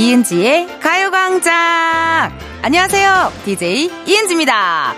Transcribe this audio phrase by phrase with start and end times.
[0.00, 2.32] 이은지의 가요광장!
[2.62, 3.32] 안녕하세요.
[3.44, 4.94] DJ 이은지입니다.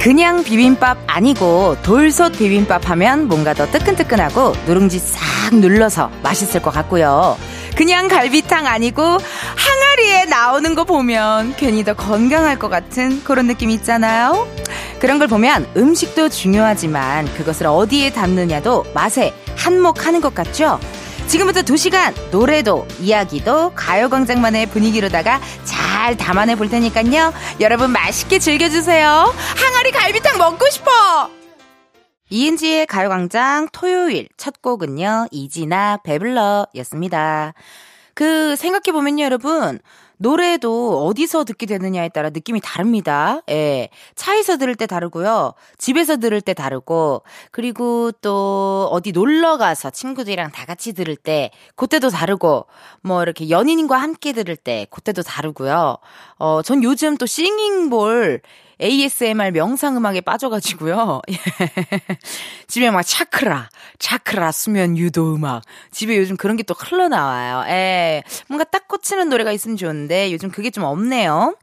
[0.00, 7.36] 그냥 비빔밥 아니고 돌솥 비빔밥 하면 뭔가 더 뜨끈뜨끈하고 누룽지 싹 눌러서 맛있을 것 같고요.
[7.80, 9.16] 그냥 갈비탕 아니고
[10.30, 14.48] 나오는 거 보면 괜히 더 건강할 것 같은 그런 느낌 있잖아요.
[15.00, 20.78] 그런 걸 보면 음식도 중요하지만 그것을 어디에 담느냐도 맛에 한몫하는 것 같죠?
[21.26, 27.32] 지금부터 2시간 노래도 이야기도 가요광장만의 분위기로다가 잘 담아내 볼 테니까요.
[27.60, 29.34] 여러분 맛있게 즐겨주세요.
[29.56, 30.90] 항아리 갈비탕 먹고 싶어!
[32.30, 37.52] 이은지의 가요광장 토요일 첫 곡은요, 이지나 배블러 였습니다.
[38.14, 39.80] 그, 생각해보면요, 여러분.
[40.22, 43.40] 노래도 어디서 듣게 되느냐에 따라 느낌이 다릅니다.
[43.48, 43.88] 예.
[44.16, 45.54] 차에서 들을 때 다르고요.
[45.78, 52.10] 집에서 들을 때 다르고, 그리고 또 어디 놀러 가서 친구들이랑 다 같이 들을 때, 그때도
[52.10, 52.66] 다르고,
[53.00, 55.96] 뭐 이렇게 연인과 함께 들을 때, 그때도 다르고요.
[56.38, 58.42] 어, 전 요즘 또 싱잉볼,
[58.80, 61.20] ASMR 명상 음악에 빠져가지고요.
[61.30, 61.36] 예.
[62.66, 65.62] 집에 막 차크라, 차크라 수면 유도 음악.
[65.90, 67.64] 집에 요즘 그런 게 또 흘러나와요.
[67.68, 68.22] 예.
[68.48, 71.56] 뭔가 딱 꽂히는 노래가 있으면 좋은데 요즘 그게 좀 없네요.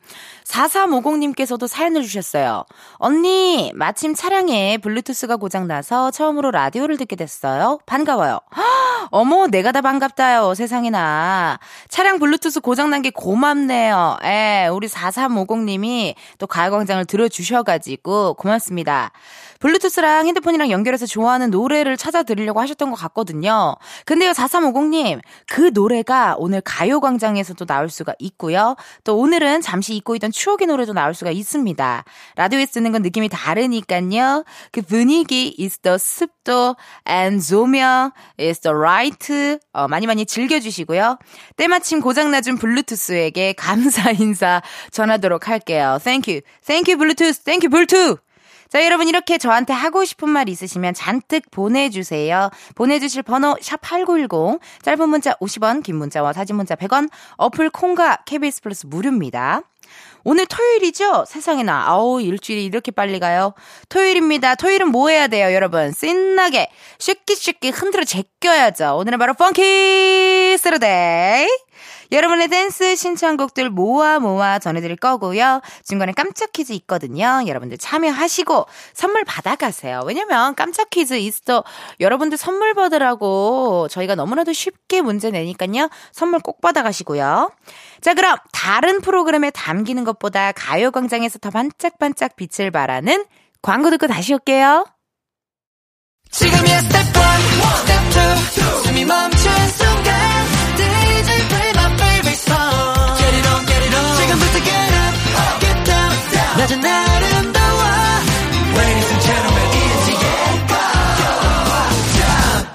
[0.48, 2.64] 4350님께서도 사연을 주셨어요.
[2.94, 7.80] 언니, 마침 차량에 블루투스가 고장나서 처음으로 라디오를 듣게 됐어요.
[7.86, 8.40] 반가워요.
[9.12, 10.54] 어머, 내가 다 반갑다요.
[10.56, 11.60] 세상에나.
[11.90, 14.18] 차량 블루투스 고장난 게 고맙네요.
[14.24, 19.12] 예, 우리 4350님이 또 가요광장을 들어주셔가지고 고맙습니다.
[19.60, 23.76] 블루투스랑 핸드폰이랑 연결해서 좋아하는 노래를 찾아 들으려고 하셨던 것 같거든요.
[24.06, 28.76] 근데요, 4350님, 그 노래가 오늘 가요광장에서도 나올 수가 있고요.
[29.04, 32.04] 또 오늘은 잠시 잊고 있던 추억의 노래도 나올 수가 있습니다.
[32.36, 34.44] 라디오에 쓰는 건 느낌이 다르니까요.
[34.72, 36.76] 그 분위기 is the 습도
[37.10, 39.60] and 조명 is the right.
[39.74, 41.18] 어, 많이 많이 즐겨주시고요.
[41.56, 46.00] 때마침 고장나준 블루투스에게 감사 인사 전하도록 할게요.
[46.04, 46.42] Thank you.
[46.66, 47.44] Thank you, 블루투스.
[47.44, 48.27] Thank you, 블루투스.
[48.70, 52.50] 자, 여러분 이렇게 저한테 하고 싶은 말 있으시면 잔뜩 보내주세요.
[52.76, 58.86] 보내주실 번호 샵8910 짧은 문자 50원 긴 문자와 사진 문자 100원 어플 콩과 KBS 플러스
[58.86, 59.62] 무료입니다.
[60.24, 61.24] 오늘 토요일이죠?
[61.26, 61.86] 세상에나.
[61.88, 63.54] 아우, 일주일이 이렇게 빨리 가요.
[63.88, 64.56] 토요일입니다.
[64.56, 65.94] 토요일은 뭐 해야 돼요, 여러분?
[65.94, 66.70] 신나게,
[67.00, 68.98] shake it shake it 흔들어 제껴야죠.
[68.98, 71.48] 오늘은 바로 Funky Saturday.
[72.12, 75.62] 여러분의 댄스 신청곡들 모아 모아 전해드릴 거고요.
[75.84, 77.44] 중간에 깜짝 퀴즈 있거든요.
[77.46, 80.02] 여러분들 참여하시고 선물 받아가세요.
[80.06, 81.64] 왜냐면 깜짝 퀴즈 있어
[82.00, 85.90] 여러분들 선물 받으라고 저희가 너무나도 쉽게 문제 내니까요.
[86.12, 87.52] 선물 꼭 받아가시고요.
[88.02, 93.26] 자, 그럼 다른 프로그램에 담기는 것보다 가요광장에서 더 반짝반짝 빛을 발하는
[93.62, 94.86] 광고 듣고 다시 올게요.
[96.32, 97.24] 지금이야 스텝 1,
[97.78, 98.04] 스텝
[98.84, 100.27] 2, 숨이 멈춘 순간
[104.38, 105.18] 지금부터 get up,
[105.60, 106.14] get down
[106.58, 107.82] 낮은 아름다워
[108.78, 112.68] Ladies and gentlemen, 은지의 가요광장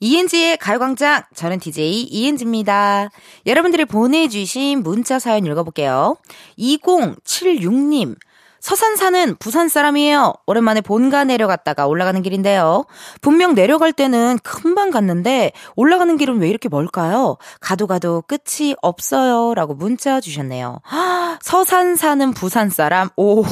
[0.00, 3.08] 은지의 가요광장 저는 DJ 이은지입니다.
[3.46, 6.16] 여러분들이 보내주신 문자 사연 읽어볼게요.
[6.58, 8.16] 2076님
[8.60, 10.34] 서산 사는 부산 사람이에요.
[10.46, 12.84] 오랜만에 본가 내려갔다가 올라가는 길인데요.
[13.20, 17.36] 분명 내려갈 때는 금방 갔는데 올라가는 길은 왜 이렇게 멀까요?
[17.60, 19.54] 가도 가도 끝이 없어요.
[19.54, 20.80] 라고 문자 주셨네요.
[21.40, 23.08] 서산 사는 부산 사람?
[23.16, 23.44] 오,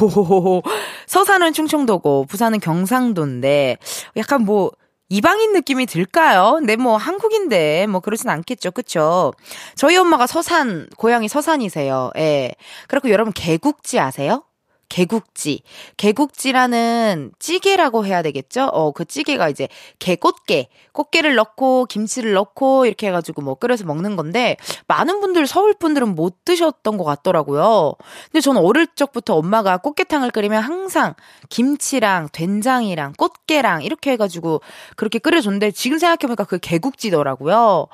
[1.07, 3.79] 서산은 충청도고 부산은 경상도인데
[4.17, 4.73] 약간 뭐
[5.09, 6.55] 이방인 느낌이 들까요?
[6.59, 8.73] 근데 뭐 한국인데 뭐 그러진 않겠죠.
[8.73, 9.33] 그쵸?
[9.77, 12.11] 저희 엄마가 서산, 고향이 서산이세요.
[12.17, 12.53] 예.
[12.89, 14.43] 그리고 여러분 개국지 아세요?
[14.89, 15.63] 개국지.
[15.97, 18.65] 개국지라는 찌개라고 해야 되겠죠?
[18.65, 19.69] 어, 그 찌개가 이제
[19.99, 20.69] 개꽃게.
[20.93, 24.57] 꽃게를 넣고 김치를 넣고 이렇게 해가지고 뭐 끓여서 먹는 건데
[24.89, 27.95] 많은 분들 서울 분들은 못 드셨던 것 같더라고요.
[28.31, 31.15] 근데 저는 어릴 적부터 엄마가 꽃게탕을 끓이면 항상
[31.51, 34.63] 김치랑 된장이랑 꽃게랑 이렇게 해가지고
[34.97, 37.89] 그렇게 끓여줬는데 지금 생각해보니까 그 개국지더라고요.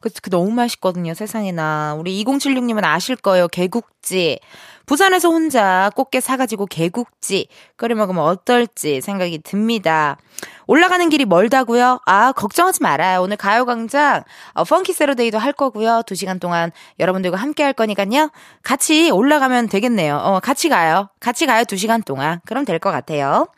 [0.00, 1.96] 그, 그 너무 맛있거든요, 세상에나.
[1.98, 4.38] 우리 2076님은 아실 거예요, 개국지.
[4.86, 10.16] 부산에서 혼자 꽃게 사가지고 개국지 끓여 먹으면 어떨지 생각이 듭니다.
[10.66, 12.00] 올라가는 길이 멀다고요?
[12.06, 13.20] 아, 걱정하지 말아요.
[13.20, 14.22] 오늘 가요광장
[14.54, 16.02] 어, 펑키 세러데이도 할 거고요.
[16.06, 18.30] 두 시간 동안 여러분들과 함께 할 거니까요.
[18.62, 20.16] 같이 올라가면 되겠네요.
[20.16, 21.08] 어, 같이 가요.
[21.20, 21.64] 같이 가요.
[21.64, 22.40] 두 시간 동안.
[22.46, 23.48] 그럼 될 것 같아요.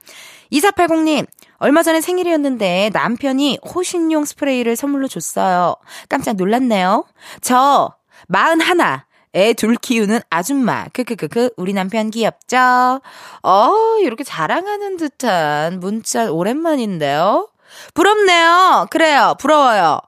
[0.53, 1.27] 2480님,
[1.59, 5.77] 얼마 전에 생일이었는데 남편이 호신용 스프레이를 선물로 줬어요.
[6.09, 7.05] 깜짝 놀랐네요.
[7.43, 7.93] 저,
[8.33, 9.08] 41,
[9.39, 10.87] 애 둘 키우는 아줌마.
[10.93, 11.51] 크크크크.
[11.57, 13.01] 우리 남편 귀엽죠?
[13.45, 17.49] 어, 이렇게 자랑하는 듯한 문자 오랜만인데요?
[17.95, 18.87] 부럽네요.
[18.91, 19.35] 그래요.
[19.39, 20.01] 부러워요.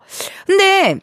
[0.47, 0.99] 근데,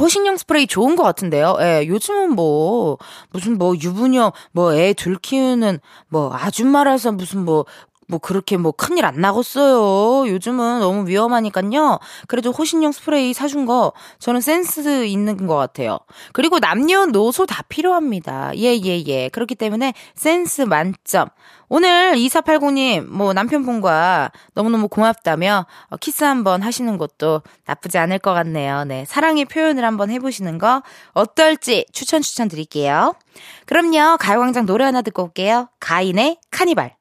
[0.00, 1.56] 호신용 스프레이 좋은 것 같은데요.
[1.60, 2.96] 예, 요즘은 뭐,
[3.30, 5.78] 무슨 뭐 유부녀, 뭐 애 둘 키우는
[6.08, 7.66] 뭐 아줌마라서 무슨 뭐
[8.10, 10.28] 뭐 그렇게 뭐 큰일 안 나겠어요.
[10.28, 11.98] 요즘은 너무 위험하니까요.
[12.26, 15.98] 그래도 호신용 스프레이 사준 거 저는 센스 있는 것 같아요.
[16.32, 18.52] 그리고 남녀노소 다 필요합니다.
[18.56, 19.28] 예, 예, 예.
[19.28, 21.28] 그렇기 때문에 센스 만점.
[21.72, 28.84] 오늘 2480님, 뭐 남편분과 너무너무 고맙다며 어, 키스 한번 하시는 것도 나쁘지 않을 것 같네요.
[28.84, 29.04] 네.
[29.06, 33.14] 사랑의 표현을 한번 해보시는 거 어떨지 추천 추천 드릴게요.
[33.66, 34.16] 그럼요.
[34.18, 35.68] 가요광장 노래 하나 듣고 올게요.
[35.78, 36.99] 가인의 카니발.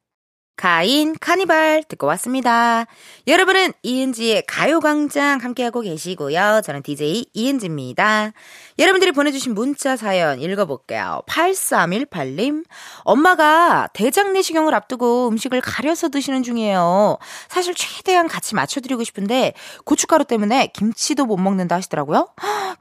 [0.60, 2.86] 가인 카니발 듣고 왔습니다.
[3.28, 6.60] 여러분은 이은지의 가요광장 함께하고 계시고요.
[6.66, 8.34] 저는 DJ 이은지입니다.
[8.78, 11.22] 여러분들이 보내주신 문자 사연 읽어볼게요.
[11.30, 12.66] 8318님.
[13.04, 17.20] 엄마가 대장 내시경을 앞두고 음식을 가려서 드시는 중이에요.
[17.48, 19.54] 사실 최대한 같이 맞춰드리고 싶은데
[19.86, 22.28] 고춧가루 때문에 김치도 못 먹는다 하시더라고요.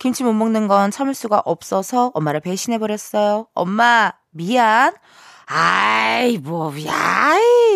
[0.01, 3.47] 김치 못 먹는 건 참을 수가 없어서 엄마를 배신해버렸어요.
[3.55, 4.95] 엄마, 미안.
[5.51, 7.68] 아이, 뭐, 야, 이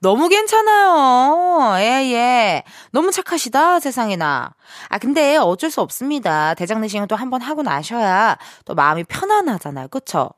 [0.00, 1.76] 너무 괜찮아요.
[1.78, 2.62] 예, 예.
[2.92, 4.54] 너무 착하시다, 세상에나.
[4.88, 6.54] 아, 근데 어쩔 수 없습니다.
[6.54, 9.88] 대장내시경 또 한 번 하고 나셔야 또 마음이 편안하잖아요.
[9.88, 10.30] 그쵸?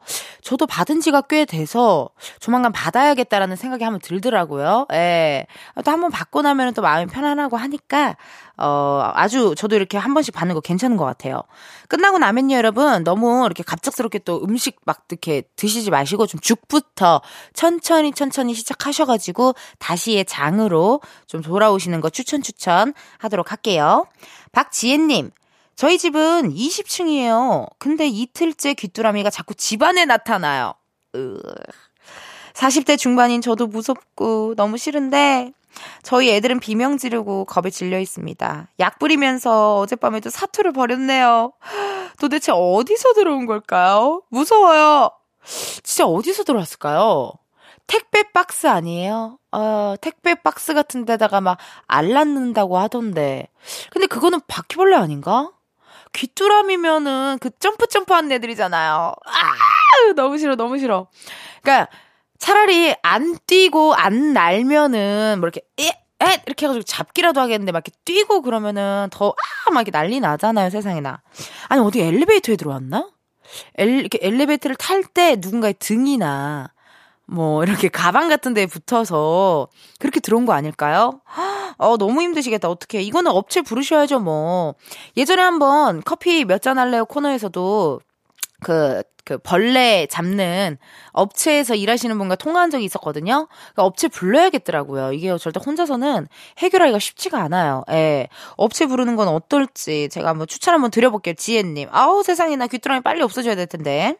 [0.42, 2.08] 저도 받은 지가 꽤 돼서
[2.40, 4.86] 조만간 받아야겠다라는 생각이 한번 들더라고요.
[4.92, 5.46] 예.
[5.84, 8.16] 또 한 번 받고 나면 또 마음이 편안하고 하니까,
[8.56, 11.42] 어, 아주 저도 이렇게 한 번씩 받는 거 괜찮은 것 같아요.
[11.88, 13.04] 끝나고 나면요, 여러분.
[13.04, 17.22] 너무 이렇게 갑작스럽게 또 음식 막 이렇게 드시지 마시고 좀 죽부터
[17.54, 24.06] 천천히 천천히 시작하 셔가지고 다시의 장으로 좀 돌아오시는 거 추천 추천 하도록 할게요.
[24.52, 25.30] 박지혜님,
[25.76, 27.68] 저희 집은 20층이에요.
[27.78, 30.74] 근데 이틀째 귀뚜라미가 자꾸 집안에 나타나요.
[31.14, 31.38] 으.
[32.54, 35.52] 40대 중반인 저도 무섭고 너무 싫은데
[36.02, 38.68] 저희 애들은 비명 지르고 겁에 질려 있습니다.
[38.80, 41.52] 약 뿌리면서 어젯밤에도 사투를 벌였네요.
[42.18, 44.22] 도대체 어디서 들어온 걸까요?
[44.30, 45.10] 무서워요.
[45.44, 47.32] 진짜 어디서 들어왔을까요?
[47.88, 49.38] 택배 박스 아니에요?
[49.50, 51.58] 어, 택배 박스 같은 데다가 막
[51.88, 53.48] 알 낳는다고 하던데.
[53.90, 55.50] 근데 그거는 바퀴벌레 아닌가?
[56.12, 59.14] 귀뚜라미면은 그 점프 점프하는 애들이잖아요.
[59.24, 61.08] 아, 너무 싫어, 너무 싫어.
[61.62, 61.88] 그러니까
[62.38, 67.92] 차라리 안 뛰고 안 날면은 뭐 이렇게 에, 에 이렇게 해가지고 잡기라도 하겠는데 막 이렇게
[68.04, 69.34] 뛰고 그러면은 더
[69.66, 71.20] 아 막 이렇게 난리 나잖아요, 세상에나.
[71.68, 73.10] 아니 어디 엘리베이터에 들어왔나?
[73.76, 76.70] 엘, 이렇게 엘리베이터를 탈 때 누군가의 등이나
[77.30, 81.20] 뭐 이렇게 가방 같은 데에 붙어서 그렇게 들어온 거 아닐까요?
[81.76, 82.68] 어 너무 힘드시겠다.
[82.70, 84.74] 어떻게 이거는 업체 부르셔야죠, 뭐.
[85.16, 88.00] 예전에 한번 커피 몇 잔 할래요 코너에서도
[88.60, 90.78] 그, 그 벌레 잡는
[91.12, 93.46] 업체에서 일하시는 분과 통화한 적이 있었거든요.
[93.46, 95.12] 그러니까 업체 불러야겠더라고요.
[95.12, 96.26] 이게 절대 혼자서는
[96.58, 97.84] 해결하기가 쉽지가 않아요.
[97.90, 98.28] 예.
[98.56, 101.34] 업체 부르는 건 어떨지 제가 한번 추천 한번 드려볼게요.
[101.34, 101.88] 지혜님.
[101.92, 104.16] 아우 세상에나 귀뚜라미 빨리 없어져야 될 텐데.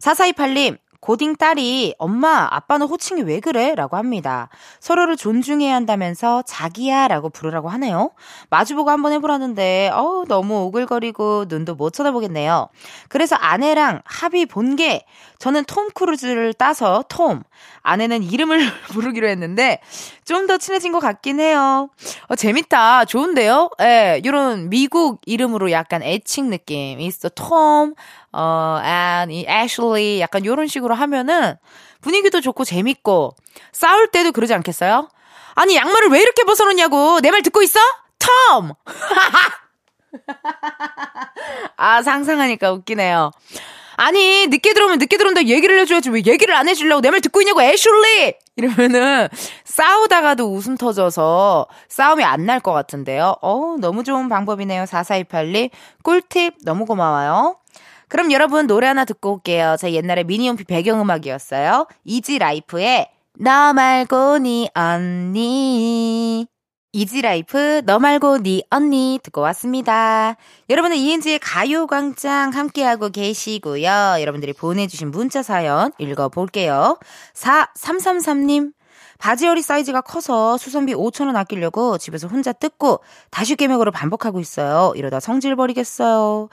[0.00, 3.74] 4428님, 고딩 딸이 엄마, 아빠는 호칭이 왜 그래?
[3.74, 4.48] 라고 합니다.
[4.80, 8.12] 서로를 존중해야 한다면서 자기야 라고 부르라고 하네요.
[8.48, 12.68] 마주보고 한번 해보라는데, 어우, 너무 오글거리고 눈도 못 쳐다보겠네요.
[13.10, 15.04] 그래서 아내랑 합의 본 게,
[15.44, 17.42] 저는 톰 크루즈를 따서 톰,
[17.82, 18.60] 아내는 이름을
[18.94, 19.78] 부르기로 했는데,
[20.24, 21.90] 좀 더 친해진 것 같긴 해요.
[22.28, 23.04] 어, 재밌다.
[23.04, 23.68] 좋은데요?
[23.82, 26.98] 예, 이런 미국 이름으로 약간 애칭 느낌.
[26.98, 27.28] 있어.
[27.28, 27.94] 톰,
[28.32, 31.56] 어, and 이 애슐리 약간 요런 식으로 하면은
[32.00, 33.36] 분위기도 좋고 재밌고
[33.70, 35.10] 싸울 때도 그러지 않겠어요?
[35.54, 37.78] 아니 양말을 왜 이렇게 벗어놓냐고 내 말 듣고 있어?
[38.18, 38.72] 톰!
[41.76, 43.30] 아 상상하니까 웃기네요.
[43.96, 47.62] 아니 늦게 들어오면 늦게 들어온다 얘기를 해줘야지 왜 얘기를 안 해주려고 내 말 듣고 있냐고
[47.62, 49.28] 애슐리 이러면은
[49.64, 53.36] 싸우다가도 웃음 터져서 싸움이 안 날 것 같은데요.
[53.42, 54.84] 어 너무 좋은 방법이네요.
[54.84, 55.70] 4428님
[56.02, 57.56] 꿀팁 너무 고마워요.
[58.08, 59.76] 그럼 여러분 노래 하나 듣고 올게요.
[59.78, 61.86] 제 옛날에 미니홈피 배경음악이었어요.
[62.04, 63.08] 이지라이프의
[63.40, 66.46] 너 말고 니 언니.
[66.94, 70.36] 이지라이프 너 말고 니 언니 듣고 왔습니다.
[70.70, 73.82] 여러분은 이은지의 가요광장 함께하고 계시고요.
[74.20, 76.96] 여러분들이 보내주신 문자 사연 읽어볼게요.
[77.34, 78.72] 4333님
[79.18, 84.92] 바지열이 사이즈가 커서 수선비 5천원 아끼려고 집에서 혼자 뜯고 다시 깨맥으로 반복하고 있어요.
[84.94, 86.48] 이러다 성질 버리겠어요.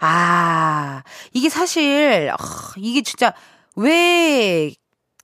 [0.00, 2.44] 아, 이게 사실, 어,
[2.78, 3.32] 이게 진짜
[3.76, 4.74] 왜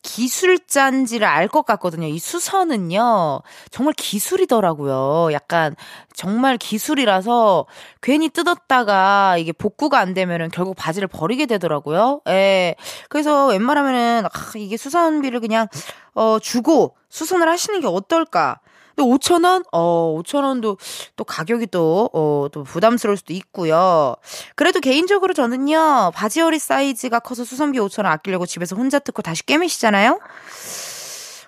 [0.03, 2.07] 기술자인지를 알 것 같거든요.
[2.07, 5.33] 이 수선은요, 정말 기술이더라고요.
[5.33, 5.75] 약간,
[6.15, 7.67] 정말 기술이라서
[8.01, 12.21] 괜히 뜯었다가 이게 복구가 안 되면은 결국 바지를 버리게 되더라고요.
[12.29, 12.77] 예.
[13.09, 15.67] 그래서 웬만하면은, 아, 이게 수선비를 그냥,
[16.15, 18.61] 어, 주고 수선을 하시는 게 어떨까.
[19.03, 19.65] 5,000원?
[19.73, 20.79] 어, 5,000원도
[21.17, 24.15] 또 가격이 또, 어, 또 부담스러울 수도 있고요.
[24.55, 30.21] 그래도 개인적으로 저는요, 바지어리 사이즈가 커서 수선비 5,000원 아끼려고 집에서 혼자 뜯고 다시 꿰매시잖아요?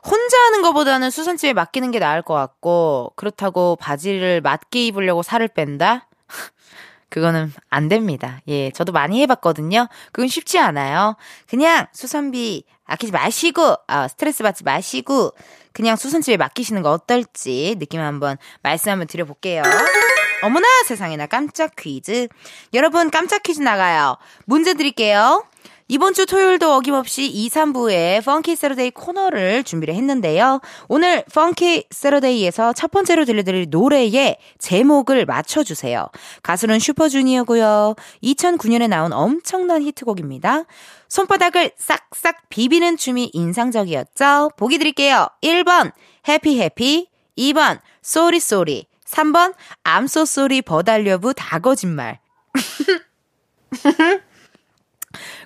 [0.05, 6.09] 혼자 하는 것보다는 수선집에 맡기는 게 나을 것 같고, 그렇다고 바지를 맞게 입으려고 살을 뺀다?
[7.09, 8.41] 그거는 안 됩니다.
[8.49, 9.87] 예, 저도 많이 해봤거든요.
[10.13, 11.17] 그건 쉽지 않아요.
[11.47, 15.33] 그냥 수선비 아끼지 마시고, 아, 스트레스 받지 마시고,
[15.73, 19.63] 그냥 수선집에 맡기시는 거 어떨지 느낌 한번 말씀 한번 드려볼게요.
[20.43, 22.29] 어머나 세상에나 깜짝 퀴즈.
[22.75, 24.17] 여러분 깜짝 퀴즈 나가요.
[24.45, 25.45] 문제 드릴게요.
[25.93, 30.63] 이번 주 토요일도 어김없이 2, 3부에 Funky Saturday 코너를 준비를 했는데요.
[30.89, 36.09] 오늘 Funky Saturday에서 첫 번째로 들려드릴 노래의 제목을 맞춰주세요.
[36.43, 37.95] 가수는 슈퍼주니어고요.
[38.23, 40.65] 2009년에 나온 엄청난 히트곡입니다.
[41.09, 44.53] 손바닥을 싹싹 비비는 춤이 인상적이었죠.
[44.57, 45.29] 보기 드릴게요.
[45.43, 45.93] 1번
[46.27, 49.53] Happy Happy 2번 Sorry Sorry 3번
[49.85, 52.19] 암소 쏘리 버달려부 다 거짓말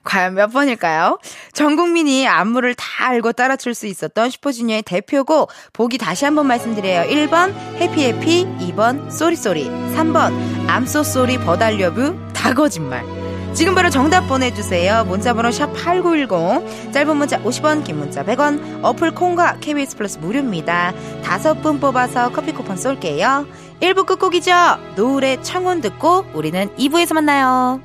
[0.06, 1.18] 과연 몇 번일까요?
[1.52, 7.10] 전 국민이 안무를 다 알고 따라 출 수 있었던 슈퍼주니어의 대표곡 보기 다시 한번 말씀드려요.
[7.10, 13.04] 1번 Happy Happy 2번 Sorry Sorry 3번 암소 쏘리 버달려뷰 다 거짓말
[13.52, 15.04] 지금 바로 정답 보내주세요.
[15.04, 20.92] 문자번호 샵8910 짧은 문자 50원 긴 문자 100원 어플 콩과 KBS 플러스 무료입니다.
[21.24, 23.46] 다섯 분 뽑아서 커피 쿠폰 쏠게요.
[23.80, 24.52] 1부 끝곡이죠.
[24.96, 27.80] 노래 청혼 듣고 우리는 2부에서 만나요.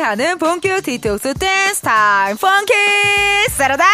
[0.00, 2.72] 함께하는 본격 디톡스 댄스 타임 Funky
[3.50, 3.86] Saturday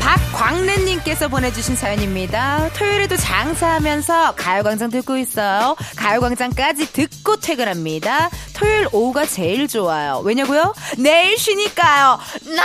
[0.00, 2.70] 박광래님께서 보내주신 사연입니다.
[2.74, 5.76] 토요일에도 장사하면서 가요광장 듣고 있어요.
[5.96, 8.30] 가요광장까지 듣고 퇴근합니다.
[8.54, 10.20] 토요일 오후가 제일 좋아요.
[10.24, 10.74] 왜냐고요?
[10.96, 12.18] 내일 쉬니까요.
[12.56, 12.62] 나!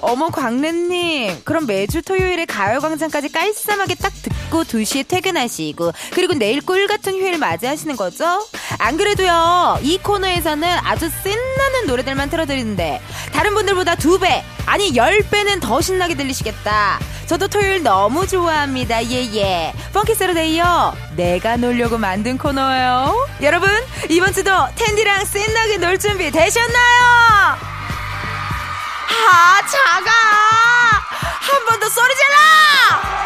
[0.00, 7.14] 어머 광래님, 그럼 매주 토요일에 가요광장까지 깔쌈하게 딱 듣고 2시에 퇴근하시고 그리고 내일 꿀 같은
[7.14, 8.46] 휴일 맞이하시는 거죠?
[8.78, 13.00] 안 그래도요, 이 코너에서는 아주 신나는 노래들만 틀어드리는데
[13.32, 16.98] 다른 분들보다 두 배, 아니 10배는 더 신나게 들리시겠다.
[17.26, 19.04] 저도 토요일 너무 좋아합니다.
[19.06, 19.34] 예예.
[19.36, 19.72] 예.
[19.92, 20.94] 펑키 세러데이요.
[21.16, 23.28] 내가 놀려고 만든 코너예요.
[23.42, 23.70] 여러분
[24.10, 27.02] 이번 주도 텐디랑 신나게 놀 준비 되셨나요?
[29.30, 30.10] 아 작아.
[31.40, 33.23] 한 번 더 소리 질러.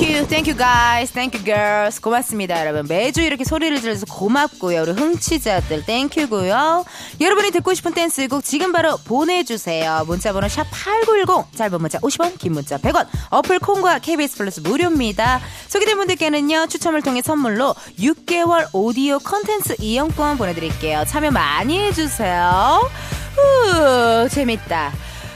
[0.00, 2.00] Thank you, thank you guys, thank you girls.
[2.00, 2.86] 고맙습니다, 여러분.
[2.88, 4.80] 매주 이렇게 소리를 들어서 고맙고요.
[4.80, 6.86] 우리 흥취자들, thank you고요.
[7.20, 10.04] 여러분이 듣고 싶은 댄스곡 지금 바로 보내주세요.
[10.06, 13.08] 문자번호 샵 #8910 짧은 문자 50원, 긴 문자 100원.
[13.28, 15.42] 어플 콩과 KBS 플러스 무료입니다.
[15.68, 21.04] 소개된 분들께는요 추첨을 통해 선물로 6개월 오디오 컨텐츠 이용권 보내드릴게요.
[21.06, 22.90] 참여 많이 해주세요.
[23.36, 24.92] 후 재밌다.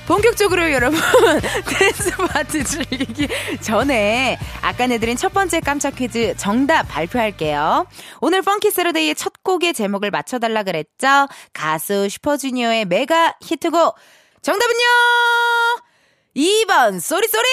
[0.06, 1.00] 본격적으로 여러분
[1.78, 3.28] 댄스 파트 즐기기
[3.60, 7.86] 전에 아까 내드린 첫 번째 깜짝 퀴즈 정답 발표할게요.
[8.20, 11.26] 오늘 Funky Saturday의 첫 곡의 제목을 맞춰달라 그랬죠?
[11.52, 13.96] 가수 슈퍼주니어의 메가 히트곡
[14.42, 14.84] 정답은요
[16.36, 17.48] 2번 쏘리쏘리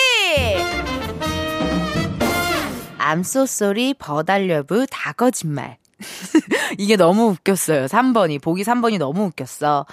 [2.97, 5.77] 암쏘쏘리 버달려부 다 거짓말
[6.77, 7.85] 이게 너무 웃겼어요.
[7.85, 8.41] 3번이.
[8.41, 9.85] 보기 3번이 너무 웃겼어.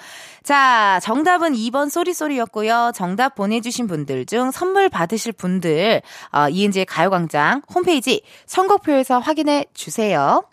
[0.43, 2.91] 자, 정답은 2번 Sorry Sorry였고요.
[2.95, 6.01] 정답 보내주신 분들 중 선물 받으실 분들,
[6.31, 10.43] 어, 이은지의 가요광장 홈페이지 선곡표에서 확인해 주세요.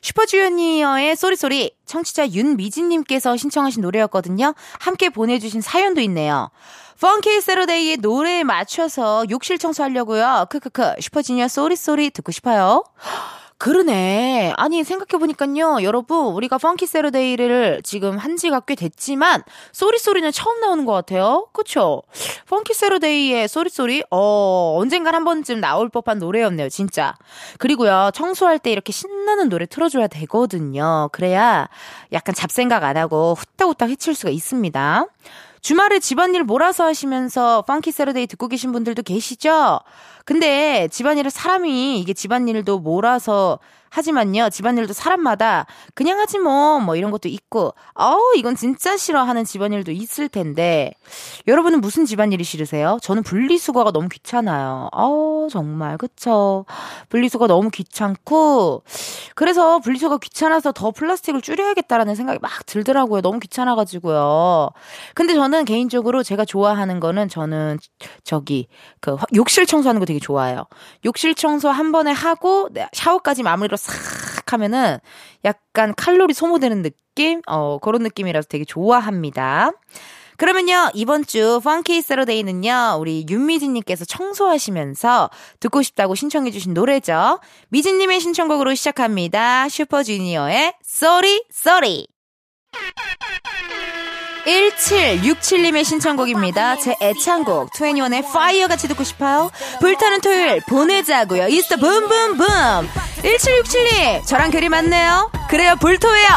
[0.00, 4.54] 슈퍼주니어의 Sorry Sorry 청취자 윤미진님께서 신청하신 노래였거든요.
[4.78, 6.50] 함께 보내주신 사연도 있네요.
[7.00, 10.46] Funky Saturday의 노래에 맞춰서 욕실 청소하려고요.
[10.50, 12.84] 크크크 슈퍼주니어 Sorry Sorry 듣고 싶어요.
[13.58, 14.52] 그러네.
[14.56, 15.82] 아니, 생각해보니까요.
[15.82, 21.48] 여러분, 우리가 Funky Saturday를 지금 한 지가 꽤 됐지만, Sorry Sorry는 처음 나오는 것 같아요.
[21.52, 22.02] 그쵸?
[22.46, 24.04] Funky Saturday의 Sorry Sorry?
[24.12, 27.16] 어, 언젠간 한 번쯤 나올 법한 노래였네요, 진짜.
[27.58, 31.08] 그리고요, 청소할 때 이렇게 신나는 노래 틀어줘야 되거든요.
[31.10, 31.68] 그래야
[32.12, 35.06] 약간 잡생각 안 하고 후딱후딱 해칠 수가 있습니다.
[35.60, 39.80] 주말에 집안일 몰아서 하시면서 Funky Saturday 듣고 계신 분들도 계시죠?
[40.24, 43.58] 근데 집안일을 사람이 이게 집안일도 몰아서
[43.90, 49.44] 하지만요, 집안일도 사람마다 그냥 하지 뭐, 뭐 이런 것도 있고, 어우, 이건 진짜 싫어 하는
[49.44, 50.92] 집안일도 있을 텐데,
[51.46, 52.98] 여러분은 무슨 집안일이 싫으세요?
[53.02, 54.88] 저는 분리수거가 너무 귀찮아요.
[54.92, 56.66] 어우, 정말, 그쵸.
[57.08, 58.82] 분리수거 너무 귀찮고,
[59.34, 63.22] 그래서 분리수거 귀찮아서 더 플라스틱을 줄여야겠다라는 생각이 막 들더라고요.
[63.22, 64.70] 너무 귀찮아가지고요.
[65.14, 67.78] 근데 저는 개인적으로 제가 좋아하는 거는 저는
[68.24, 68.68] 저기,
[69.00, 70.64] 그, 욕실 청소하는 거 되게 좋아해요.
[71.04, 74.98] 욕실 청소 한 번에 하고, 네, 샤워까지 마무리로 싹 하면은
[75.44, 77.40] 약간 칼로리 소모되는 느낌?
[77.46, 79.72] 어, 그런 느낌이라서 되게 좋아합니다.
[80.36, 87.40] 그러면요, 이번 주 Funky Saturday는요, 우리 윤미진님께서 청소하시면서 듣고 싶다고 신청해주신 노래죠.
[87.70, 89.68] 미진님의 신청곡으로 시작합니다.
[89.68, 92.06] 슈퍼주니어의 Sorry, Sorry.
[94.48, 96.76] 1767님의 신청곡입니다.
[96.76, 99.50] 제 애창곡 2NE1의 Fire 같이 듣고 싶어요?
[99.80, 101.48] 불타는 토요일 보내자고요.
[101.48, 102.88] 이스터 boom boom boom
[103.22, 105.30] 1767님 저랑 결이 맞네요.
[105.50, 106.28] 그래요 불토예요.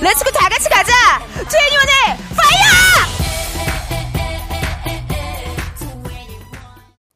[0.00, 0.92] Let's go 다 같이 가자.
[1.38, 2.74] 2NE1의 Fire!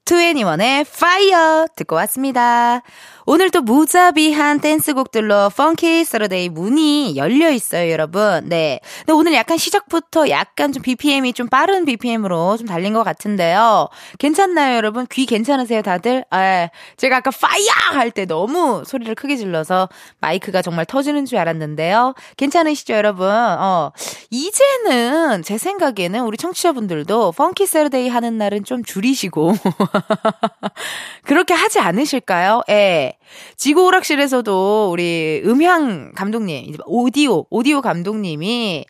[0.06, 2.82] 2NE1의 Fire 듣고 왔습니다.
[3.30, 8.48] 오늘 또 무자비한 댄스곡들로 Funky Saturday 문이 열려 있어요, 여러분.
[8.48, 8.80] 네.
[9.00, 13.90] 근데 오늘 약간 시작부터 약간 좀 BPM이 좀 빠른 BPM으로 좀 달린 것 같은데요.
[14.18, 15.06] 괜찮나요, 여러분?
[15.12, 16.24] 귀 괜찮으세요, 다들?
[16.30, 22.14] 아, 제가 아까 Fire 할 때 너무 소리를 크게 질러서 마이크가 정말 터지는 줄 알았는데요.
[22.38, 23.28] 괜찮으시죠, 여러분?
[23.28, 23.92] 어.
[24.30, 29.52] 이제는 제 생각에는 우리 청취자분들도 Funky Saturday 하는 날은 좀 줄이시고
[31.24, 32.62] 그렇게 하지 않으실까요?
[32.70, 33.17] 예.
[33.56, 38.84] 지구 오락실에서도 우리 음향 감독님, 이제 오디오, 오디오 감독님이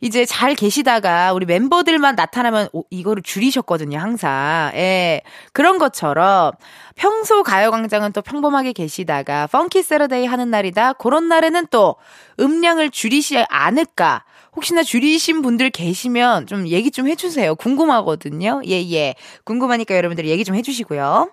[0.00, 4.72] 이제 잘 계시다가 우리 멤버들만 나타나면 오, 이거를 줄이셨거든요, 항상.
[4.74, 5.22] 예.
[5.52, 6.52] 그런 것처럼
[6.94, 10.94] 평소 가요광장은 또 평범하게 계시다가 Funky Saturday 하는 날이다.
[10.94, 11.96] 그런 날에는 또
[12.40, 14.24] 음량을 줄이시 않을까.
[14.54, 17.54] 혹시나 줄이신 분들 계시면 좀 얘기 좀 해주세요.
[17.56, 18.62] 궁금하거든요.
[18.66, 19.14] 예, 예.
[19.44, 21.30] 궁금하니까 여러분들 얘기 좀 해주시고요.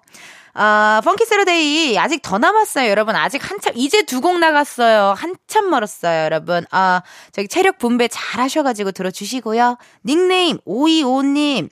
[0.56, 3.16] 아, Funky Saturday 아직 더 남았어요, 여러분.
[3.16, 5.14] 아직 한참 이제 두 곡 나갔어요.
[5.18, 6.66] 한참 멀었어요, 여러분.
[6.72, 9.78] 아, 저기 체력 분배 잘 하셔 가지고 들어 주시고요.
[10.06, 11.70] 닉네임 오이오님,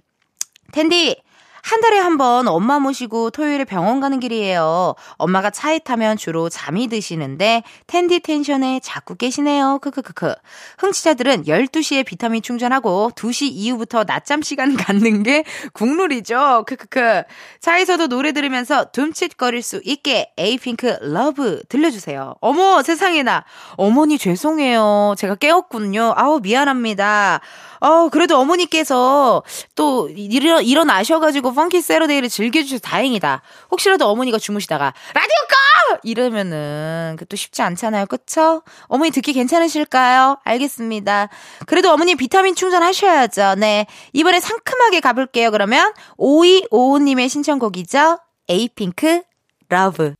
[0.74, 1.22] 텐디
[1.64, 4.96] 한 달에 한 번 엄마 모시고 토요일에 병원 가는 길이에요.
[5.18, 9.80] 엄마가 차에 타면 주로 잠이 드시는데 텐디 텐션에 자꾸 깨시네요.
[9.82, 10.36] 크크크크.
[10.80, 16.66] 흥취자들은 12시에 비타민 충전하고 2시 이후부터 낮잠 시간 갖는 게 국룰이죠.
[16.68, 17.24] 크크크.
[17.62, 22.36] 차에서도 노래 들으면서 둠칫거릴 수 있게 에이핑크 LUV 들려주세요.
[22.42, 23.46] 어머 세상에나.
[23.78, 25.16] 어머니 죄송해요.
[25.18, 26.14] 제가 깨웠군요.
[26.18, 27.40] 아우 미안합니다.
[27.82, 29.44] 어, 그래도 어머니께서
[29.76, 33.42] 또 일어, 일어나셔가지고 펑키 세러데이를 즐겨주셔서 다행이다.
[33.72, 36.00] 혹시라도 어머니가 주무시다가 라디오 꺼!
[36.04, 38.08] 이러면은 그 또 쉽지 않잖아요.
[38.08, 38.62] 그쵸?
[38.88, 40.38] 어머니 듣기 괜찮으실까요?
[40.44, 41.30] 알겠습니다.
[41.66, 43.56] 그래도 어머니 비타민 충전하셔야죠.
[43.58, 43.88] 네.
[44.12, 45.50] 이번에 상큼하게 가볼게요.
[45.52, 48.20] 그러면 5255님의 신청곡이죠.
[48.50, 49.22] 에이핑크
[49.70, 50.16] LUV.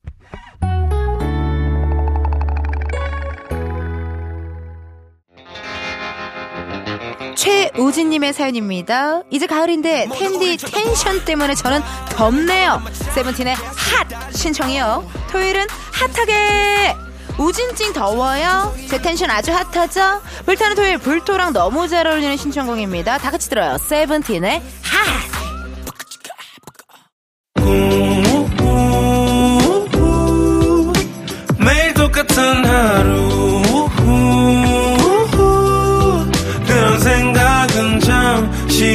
[7.74, 9.22] 최우진님의 사연입니다.
[9.30, 11.80] 이제 가을인데 텐디 텐션 때문에 저는
[12.10, 12.82] 덥네요.
[13.14, 15.08] 세븐틴의 HOT 신청이요.
[15.30, 16.96] 토요일은 hot하게.
[17.38, 18.74] 우진찡 더워요?
[18.88, 20.20] 제 텐션 아주 hot하죠?
[20.44, 23.18] 불타는 토요일 불토랑 너무 잘 어울리는 신청곡입니다.
[23.18, 23.78] 다 같이 들어요.
[23.78, 25.22] 세븐틴의 HOT.
[31.58, 33.31] 매일 똑같은 하루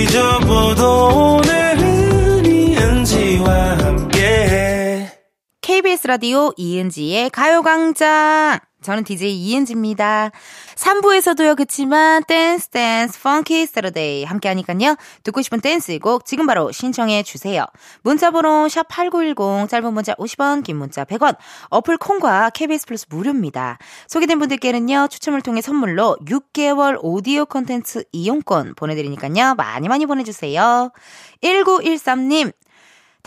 [0.08, 5.08] 접어도 오늘은 이은지와 함께
[5.62, 8.66] KBS 라디오 이은지의 가요광장.
[8.82, 10.32] 저는 DJ 이은지입니다.
[10.76, 14.24] 3부에서도요, 그치만, 댄스, 댄스, Funky Saturday.
[14.24, 14.96] 함께 하니깐요.
[15.24, 17.66] 듣고 싶은 댄스 곡 지금 바로 신청해 주세요.
[18.04, 21.36] 문자번호 샵8910, 짧은 문자 50원, 긴 문자 100원.
[21.70, 23.80] 어플 콩과 KBS 플러스 무료입니다.
[24.08, 29.56] 소개된 분들께는요, 추첨을 통해 선물로 6개월 오디오 컨텐츠 이용권 보내드리니까요.
[29.56, 30.92] 많이 많이 보내주세요.
[31.42, 32.52] 1913님,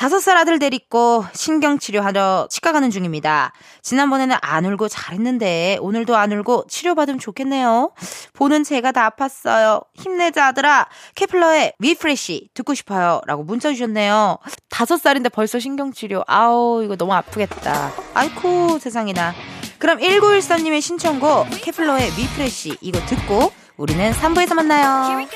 [0.01, 3.53] 다섯 살 아들 데리고 신경치료하러 치과 가는 중입니다.
[3.83, 7.93] 지난번에는 안 울고 잘했는데 오늘도 안 울고 치료받으면 좋겠네요.
[8.33, 9.85] 보는 제가 다 아팠어요.
[9.93, 10.89] 힘내자 아들아.
[11.17, 13.21] 케플러의 위프레쉬 듣고 싶어요.
[13.27, 14.39] 라고 문자 주셨네요.
[14.71, 16.25] 다섯 살인데 벌써 신경치료.
[16.27, 17.93] 아우 이거 너무 아프겠다.
[18.15, 19.35] 아이쿠 세상이나.
[19.77, 25.27] 그럼 1913님의 신청곡 케플러의 위프레쉬 이거 듣고 우리는 3부에서 만나요.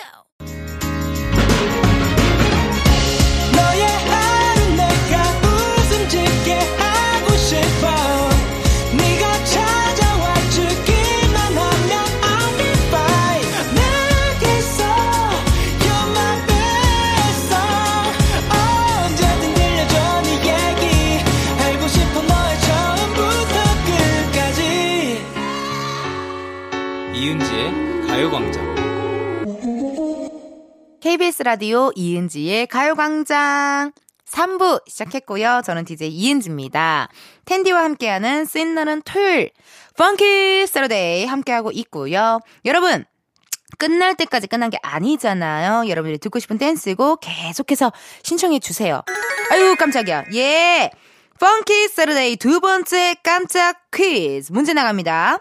[31.34, 33.92] KBS 라디오 이은지의 가요광장
[34.26, 35.62] 3부 시작했고요.
[35.64, 37.08] 저는 DJ 이은지입니다.
[37.44, 39.50] 텐디와 함께하는 씬나는 토요일
[39.96, 42.40] Funky Saturday 함께하고 있고요.
[42.64, 43.04] 여러분
[43.78, 45.88] 끝날 때까지 끝난 게 아니잖아요.
[45.88, 47.92] 여러분들이 듣고 싶은 댄스곡 계속해서
[48.22, 49.02] 신청해 주세요.
[49.50, 50.24] 아유 깜짝이야.
[50.34, 50.90] 예.
[51.40, 55.38] Funky Saturday 두 번째 깜짝 퀴즈 문제 나갑니다.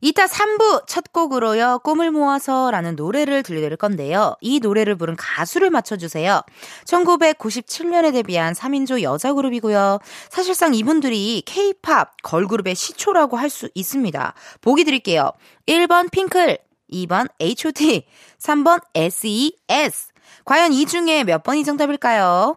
[0.00, 4.36] 이따 3부 첫 곡으로요, 꿈을 모아서 라는 노래를 들려드릴 건데요.
[4.40, 6.42] 이 노래를 부른 가수를 맞춰주세요.
[6.84, 9.98] 1997년에 데뷔한 3인조 여자 그룹이고요.
[10.30, 14.34] 사실상 이분들이 K-팝 걸그룹의 시초라고 할 수 있습니다.
[14.60, 15.32] 보기 드릴게요.
[15.66, 16.58] 1번 핑클,
[16.92, 18.06] 2번 H.O.T,
[18.38, 20.08] 3번 S.E.S.
[20.44, 22.56] 과연 이 중에 몇 번이 정답일까요?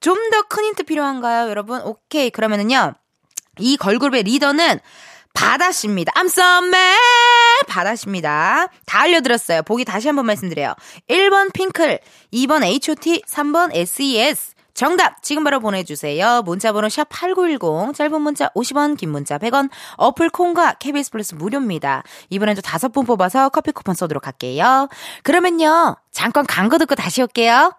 [0.00, 1.80] 좀 더 큰 힌트 필요한가요, 여러분?
[1.82, 2.30] 오케이.
[2.30, 2.94] 그러면은요.
[3.58, 4.78] 이 걸그룹의 리더는
[5.38, 6.12] 바다씨입니다.
[6.16, 6.98] I'm so mad.
[7.68, 8.66] 바다씨입니다.
[8.86, 9.62] 다 알려드렸어요.
[9.62, 10.74] 보기 다시 한번 말씀드려요.
[11.08, 12.00] 1번 핑클,
[12.32, 14.54] 2번 H.O.T, 3번 S.E.S.
[14.74, 16.42] 정답 지금 바로 보내주세요.
[16.42, 22.02] 문자번호 샵8910 짧은 문자 50원 긴 문자 100원 어플 콩과 KBS 플러스 무료입니다.
[22.30, 24.88] 이번에도 다섯 분 뽑아서 커피 쿠폰 쏘도록 할게요.
[25.22, 27.72] 그러면요 잠깐 광고 듣고 다시 올게요.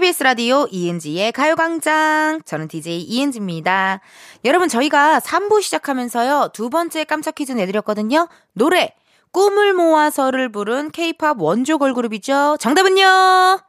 [0.00, 2.40] KBS 라디오 이은지의 가요광장.
[2.46, 4.00] 저는 DJ 이은지입니다.
[4.46, 8.26] 여러분, 저희가 3부 시작하면서요, 두 번째 깜짝 퀴즈 내드렸거든요.
[8.54, 8.94] 노래,
[9.30, 12.56] 꿈을 모아서를 부른 케이팝 원조 걸그룹이죠.
[12.58, 13.60] 정답은요?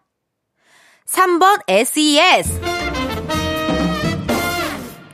[1.06, 2.62] 3번 SES.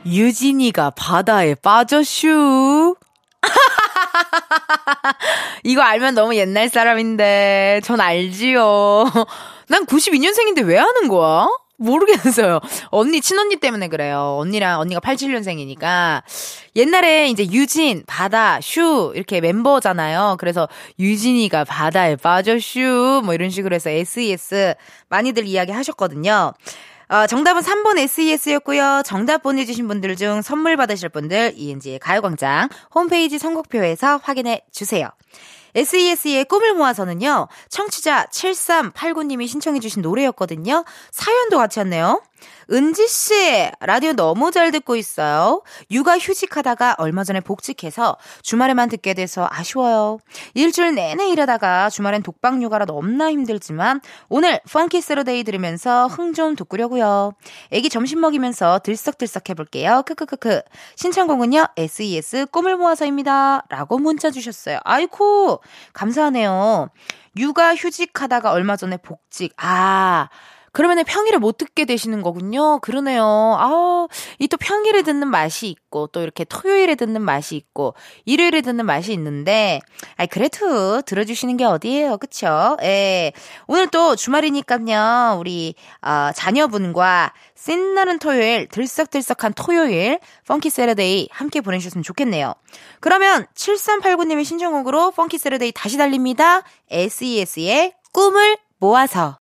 [0.05, 2.95] 유진이가 바다에 빠져슈.
[5.63, 9.05] 이거 알면 너무 옛날 사람인데, 전 알지요.
[9.69, 11.47] 난 92년생인데 왜 하는 거야?
[11.77, 12.59] 모르겠어요.
[12.89, 14.37] 언니, 친언니 때문에 그래요.
[14.39, 16.23] 언니랑, 언니가 87년생이니까.
[16.75, 20.37] 옛날에 이제 유진, 바다, 슈, 이렇게 멤버잖아요.
[20.39, 20.67] 그래서
[20.99, 24.75] 유진이가 바다에 빠져 슈, 뭐 이런 식으로 해서 SES
[25.09, 26.53] 많이들 이야기 하셨거든요.
[27.09, 29.01] 어, 정답은 3번 SES였고요.
[29.05, 35.09] 정답 보내주신 분들 중 선물 받으실 분들 이은지의 가요광장 홈페이지 선곡표에서 확인해 주세요.
[35.75, 40.83] SES의 꿈을 모아서는요, 청취자 7389님이 신청해주신 노래였거든요.
[41.11, 42.21] 사연도 같이 왔네요.
[42.69, 45.63] 은지씨, 라디오 너무 잘 듣고 있어요.
[45.89, 50.19] 육아 휴직하다가 얼마 전에 복직해서 주말에만 듣게 돼서 아쉬워요.
[50.53, 57.33] 일주일 내내 일하다가 주말엔 독방 육아라 너무나 힘들지만 오늘 Funky Saturday 들으면서 흥 좀 돋구려고요.
[57.71, 60.03] 애기 점심 먹이면서 들썩들썩 해볼게요.
[60.05, 60.61] 크크크크.
[60.97, 63.63] 신청곡은요, SES 꿈을 모아서입니다.
[63.69, 64.79] 라고 문자 주셨어요.
[64.83, 65.56] 아이쿠,
[65.93, 66.89] 감사하네요.
[67.37, 69.53] 육아 휴직하다가 얼마 전에 복직.
[69.57, 70.29] 아,
[70.71, 72.79] 그러면은 평일에 못 듣게 되시는 거군요.
[72.79, 73.23] 그러네요.
[73.23, 74.07] 아,
[74.39, 77.93] 이 또 평일에 듣는 맛이 있고, 또 이렇게 토요일에 듣는 맛이 있고,
[78.25, 79.79] 일요일에 듣는 맛이 있는데,
[80.17, 82.17] 아 그래도 들어 주시는 게 어디예요.
[82.17, 82.77] 그쵸?
[82.81, 83.33] 예.
[83.67, 92.03] 오늘 또 주말이니까요, 우리, 어, 자녀분과 신나는 토요일, 들썩들썩한 토요일, Funky Saturday 함께 보내 주셨으면
[92.03, 92.53] 좋겠네요.
[92.99, 96.61] 그러면 7389님의 신청곡으로 Funky Saturday 다시 달립니다.
[96.89, 99.37] SES의 꿈을 모아서.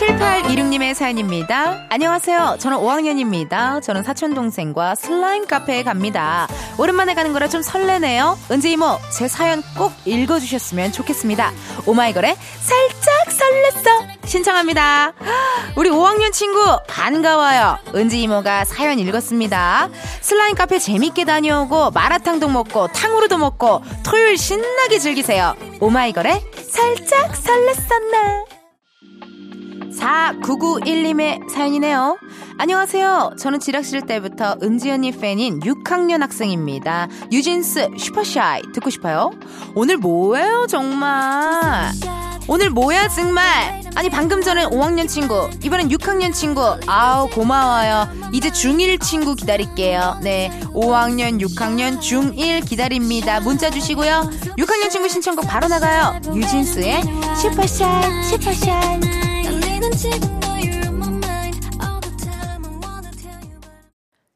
[0.00, 1.84] 7826님의 사연입니다.
[1.90, 2.56] 안녕하세요.
[2.58, 3.82] 저는 5학년입니다.
[3.82, 6.48] 저는 사촌동생과 슬라임 카페에 갑니다.
[6.78, 8.38] 오랜만에 가는 거라 좀 설레네요.
[8.50, 11.52] 은지 이모, 제 사연 꼭 읽어주셨으면 좋겠습니다.
[11.86, 14.26] 오마이걸의 살짝 설렜어.
[14.26, 15.12] 신청합니다.
[15.76, 17.78] 우리 5학년 친구 반가워요.
[17.94, 19.90] 은지 이모가 사연 읽었습니다.
[20.22, 25.54] 슬라임 카페 재밌게 다녀오고 마라탕도 먹고 탕후루도 먹고 토요일 신나게 즐기세요.
[25.78, 28.59] 오마이걸의 살짝 설렜어 나.
[30.00, 32.18] 4991님의 사연이네요.
[32.58, 33.32] 안녕하세요.
[33.38, 37.08] 저는 지락실 때부터 은지 언니 팬인 6학년 학생입니다.
[37.30, 39.30] 뉴진스 Super Shy 듣고 싶어요?
[39.74, 41.90] 오늘 뭐예요, 정말?
[42.48, 43.80] 오늘 뭐야, 정말?
[43.94, 46.62] 아니, 방금 전에 5학년 친구, 이번엔 6학년 친구.
[46.86, 48.08] 아우, 고마워요.
[48.32, 50.18] 이제 중1 친구 기다릴게요.
[50.22, 50.50] 네.
[50.72, 53.40] 5학년, 6학년, 중1 기다립니다.
[53.40, 54.30] 문자 주시고요.
[54.58, 56.18] 6학년 친구 신청곡 바로 나가요.
[56.34, 57.02] 유진스의
[57.36, 59.39] 슈퍼샤이, 슈퍼샤이.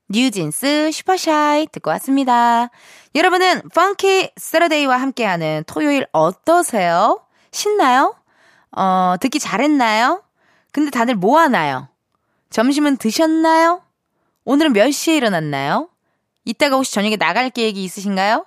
[0.08, 2.70] 뉴진스 슈퍼샤이 듣고 왔습니다.
[3.14, 7.20] 여러분은 펑키 세러데이와 함께하는 토요일 어떠세요?
[7.50, 8.14] 신나요?
[8.70, 10.22] 어, 듣기 잘했나요?
[10.72, 11.88] 근데 다들 뭐 하나요?
[12.50, 13.82] 점심은 드셨나요?
[14.44, 15.88] 오늘은 몇 시에 일어났나요?
[16.44, 18.44] 이따가 혹시 저녁에 나갈 계획이 있으신가요?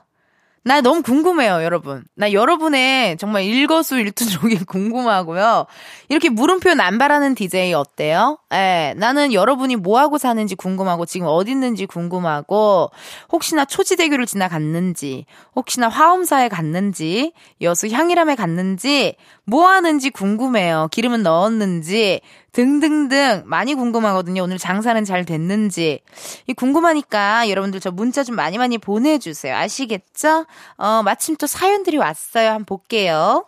[0.67, 2.03] 나 너무 궁금해요, 여러분.
[2.13, 5.65] 나 여러분의 정말 일거수일투족이 궁금하고요.
[6.09, 8.37] 이렇게 물음표 남발하는 DJ 어때요?
[8.53, 12.91] 예, 나는 여러분이 뭐하고 사는지 궁금하고, 지금 어디 있는지 궁금하고,
[13.31, 15.25] 혹시나 초지대교를 지나갔는지,
[15.55, 20.89] 혹시나 화엄사에 갔는지, 여수 향이람에 갔는지, 뭐 하는지 궁금해요.
[20.91, 22.19] 기름은 넣었는지,
[22.57, 24.41] 등등등 많이 궁금하거든요.
[24.41, 26.01] 오늘 장사는 잘 됐는지.
[26.47, 29.55] 이 궁금하니까 여러분들 저 문자 좀 많이 많이 보내주세요.
[29.55, 30.47] 아시겠죠?
[30.77, 32.49] 어, 마침 또 사연들이 왔어요.
[32.49, 33.45] 한번 볼게요.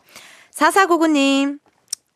[0.53, 1.57] 4499님.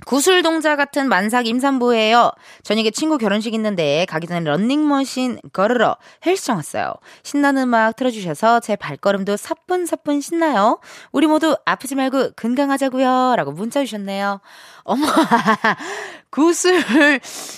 [0.06, 2.32] 구슬동자 같은 만삭 임산부예요.
[2.64, 6.94] 저녁에 친구 결혼식 있는데 가기 전에 런닝머신 걸으러 헬스장 왔어요.
[7.24, 10.80] 신나는 음악 틀어주셔서 제 발걸음도 사뿐사뿐 신나요.
[11.12, 13.36] 우리 모두 아프지 말고 건강하자고요.
[13.38, 14.42] 라고 문자 주셨네요.
[14.84, 15.06] 어머,
[16.30, 16.82] 구슬,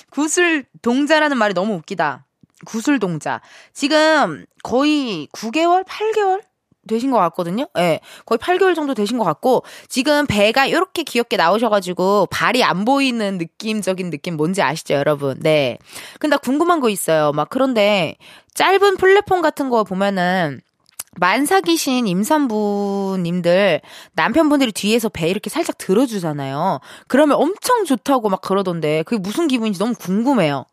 [0.10, 2.26] 구슬 동자라는 말이 너무 웃기다.
[2.66, 3.42] 구슬 동자.
[3.74, 6.42] 지금 거의 9개월, 8개월?
[6.88, 7.68] 되신 것 같거든요.
[7.78, 7.82] 예.
[7.82, 13.38] 네, 거의 8개월 정도 되신 것 같고, 지금 배가 이렇게 귀엽게 나오셔가지고, 발이 안 보이는
[13.38, 15.38] 느낌적인 느낌 뭔지 아시죠, 여러분?
[15.40, 15.78] 네.
[16.20, 17.32] 근데 나 궁금한 거 있어요.
[17.32, 18.16] 막, 그런데,
[18.54, 20.62] 짧은 플랫폼 같은 거 보면은,
[21.18, 23.80] 만삭이신 임산부님들
[24.16, 26.80] 남편분들이 뒤에서 배 이렇게 살짝 들어주잖아요.
[27.08, 30.66] 그러면 엄청 좋다고 막 그러던데 그게 무슨 기분인지 너무 궁금해요.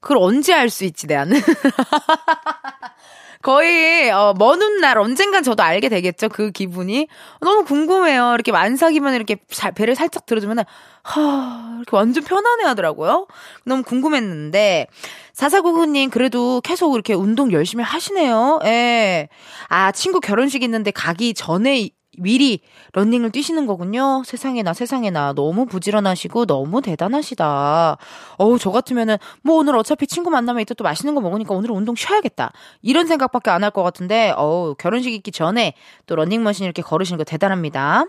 [0.00, 1.40] 그걸 언제 알 수 있지, 나는?
[3.42, 7.08] 거의 어, 먼 훗날 언젠간 저도 알게 되겠죠 그 기분이.
[7.40, 8.32] 너무 궁금해요.
[8.34, 10.64] 이렇게 만삭이면 이렇게 자, 배를 살짝 들어주면은
[11.02, 13.26] 하 이렇게 완전 편안해 하더라고요.
[13.64, 14.86] 너무 궁금했는데.
[15.32, 18.60] 사사구구님 그래도 계속 이렇게 운동 열심히 하시네요.
[18.64, 19.28] 예
[19.68, 22.60] 아 친구 결혼식 있는데 가기 전에 미리
[22.92, 24.22] 런닝을 뛰시는 거군요.
[24.26, 27.96] 세상에나 세상에나 너무 부지런하시고 너무 대단하시다.
[28.36, 31.94] 어우 저 같으면은 뭐 오늘 어차피 친구 만나면 이따 또 맛있는 거 먹으니까 오늘은 운동
[31.94, 32.52] 쉬어야겠다.
[32.82, 35.74] 이런 생각밖에 안 할 것 같은데 어우 결혼식 있기 전에
[36.06, 38.04] 또 런닝머신 이렇게 걸으시는 거 대단합니다.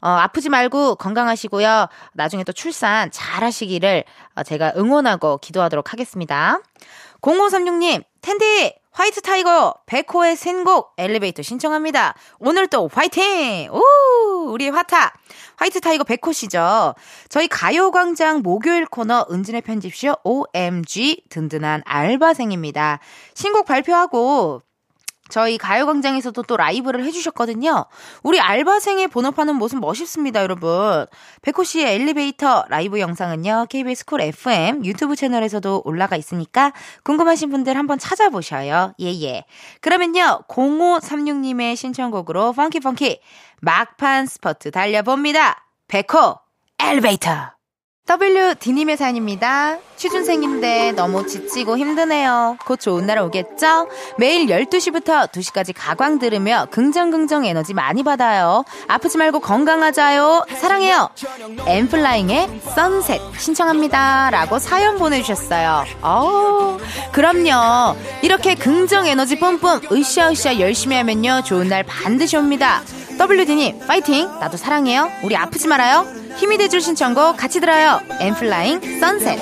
[0.00, 1.86] 어 아프지 말고 건강하시고요.
[2.14, 6.58] 나중에 또 출산 잘 하시기를 어, 제가 응원하고 기도하도록 하겠습니다.
[7.20, 12.14] 0536님 텐디 White Tiger 백호의 신곡 엘리베이터 신청합니다.
[12.38, 13.70] 오늘 또 화이팅!
[13.72, 13.80] 오!
[14.50, 15.14] 우리 화타!
[15.56, 16.94] White Tiger 백호 씨죠.
[17.30, 22.98] 저희 가요광장 목요일 코너 은진의 편집쇼 OMG 든든한 알바생입니다.
[23.34, 24.60] 신곡 발표하고
[25.28, 27.86] 저희 가요광장에서도 또 라이브를 해주셨거든요.
[28.22, 31.06] 우리 알바생의 본업하는 모습 멋있습니다, 여러분.
[31.42, 36.72] 백호 씨의 엘리베이터 라이브 영상은요, KBS Cool FM 유튜브 채널에서도 올라가 있으니까
[37.04, 38.94] 궁금하신 분들 한번 찾아보셔요.
[39.00, 39.44] 예, 예.
[39.80, 43.20] 그러면요, 0536님의 신청곡으로 Funky Funky
[43.60, 45.66] 막판 스퍼트 달려봅니다.
[45.88, 46.38] 백호
[46.78, 47.61] 엘리베이터.
[48.08, 49.78] WD님의 사연입니다.
[49.96, 52.56] 취준생인데 너무 지치고 힘드네요.
[52.66, 53.88] 곧 좋은 날 오겠죠?
[54.18, 58.64] 매일 12시부터 2시까지 가광 들으며 긍정긍정 에너지 많이 받아요.
[58.88, 60.46] 아프지 말고 건강하자요.
[60.56, 61.10] 사랑해요.
[61.64, 64.30] 엠플라잉의 선셋 신청합니다.
[64.30, 65.84] 라고 사연 보내주셨어요.
[66.02, 66.78] 어우,
[67.12, 67.96] 그럼요.
[68.22, 71.42] 이렇게 긍정 에너지 뿜뿜 으쌰으쌰 열심히 하면요.
[71.44, 72.82] 좋은 날 반드시 옵니다.
[73.18, 74.26] WD님, 파이팅!
[74.40, 75.10] 나도 사랑해요.
[75.22, 76.06] 우리 아프지 말아요.
[76.36, 78.00] 힘이 돼줄 신청곡 같이 들어요.
[78.20, 79.38] 엠플라잉 선셋.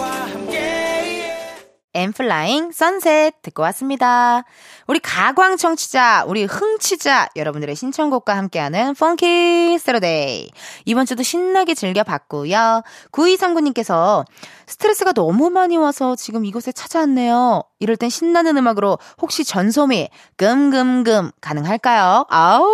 [1.93, 4.45] 엔플라잉 Sunset 듣고 왔습니다.
[4.87, 10.51] 우리 가광 청취자, 우리 흥취자 여러분들의 신청곡과 함께하는 Funky Saturday.
[10.85, 12.83] 이번 주도 신나게 즐겨봤고요.
[13.11, 14.25] 9239님께서
[14.67, 17.65] 스트레스가 너무 많이 와서 지금 이곳에 찾아왔네요.
[17.81, 22.27] 이럴 땐 신나는 음악으로 혹시 전소미 금금금 가능할까요?
[22.29, 22.69] 아우!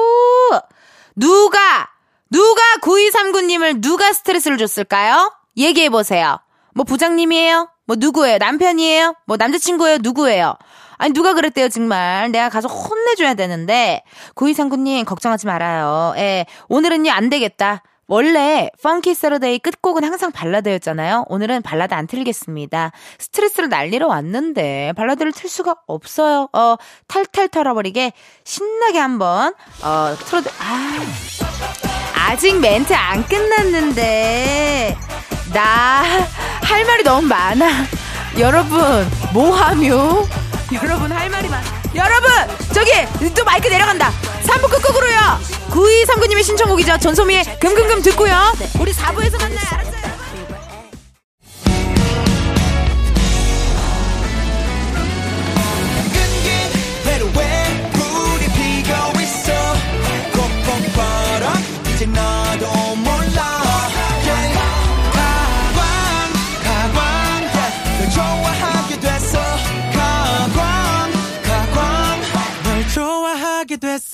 [1.16, 1.88] 누가
[2.30, 5.32] 누가 9239님을 누가 스트레스를 줬을까요?
[5.56, 6.38] 얘기해보세요.
[6.74, 7.68] 뭐 부장님이에요?
[7.86, 8.38] 뭐 누구예요?
[8.38, 9.14] 남편이에요?
[9.26, 9.98] 뭐 남자친구예요?
[10.02, 10.56] 누구예요?
[10.98, 14.02] 아니 누가 그랬대요 정말 내가 가서 혼내줘야 되는데
[14.34, 21.24] 구이삼구님 걱정하지 말아요 예 오늘은요 안 되겠다 원래 Funky Saturday 끝곡은 항상 발라드였잖아요.
[21.28, 22.92] 오늘은 발라드 안 틀겠습니다.
[23.18, 26.48] 스트레스를 날리러 왔는데 발라드를 틀 수가 없어요.
[26.52, 26.76] 어
[27.08, 28.12] 탈탈 털어버리게
[28.44, 30.98] 신나게 한번 어 틀어도 아
[32.28, 34.96] 아직 멘트 안 끝났는데
[35.52, 36.02] 나
[36.66, 37.68] 할 말이 너무 많아.
[38.38, 38.80] 여러분
[39.32, 40.24] 뭐하며?
[40.74, 41.85] 여러분 할 말이 많아.
[41.96, 42.30] 여러분
[42.72, 42.92] 저기
[43.34, 44.12] 또 마이크 내려간다.
[44.44, 45.40] 3부 끝곡으로요.
[45.70, 46.98] 9239님의 신청곡이죠.
[46.98, 48.54] 전소미의 금금금 듣고요.
[48.78, 49.66] 우리 4부에서 만나요.
[49.72, 49.96] 알았어요.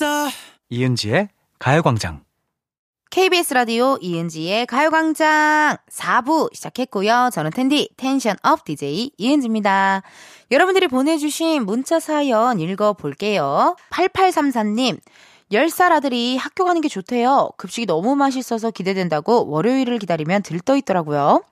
[0.03, 0.27] 됐어
[0.69, 2.25] 이은지의 가요광장.
[3.09, 7.29] KBS 라디오 이은지의 가요광장 4부 시작했고요.
[7.31, 10.01] 저는 텐디 텐션업 DJ 이은지입니다.
[10.51, 13.77] 여러분들이 보내주신 문자 사연 읽어볼게요.
[13.91, 14.99] 8834님
[15.53, 17.51] 10살 아들이 학교 가는 게 좋대요.
[17.55, 21.43] 급식이 너무 맛있어서 기대된다고 월요일을 기다리면 들떠 있더라고요.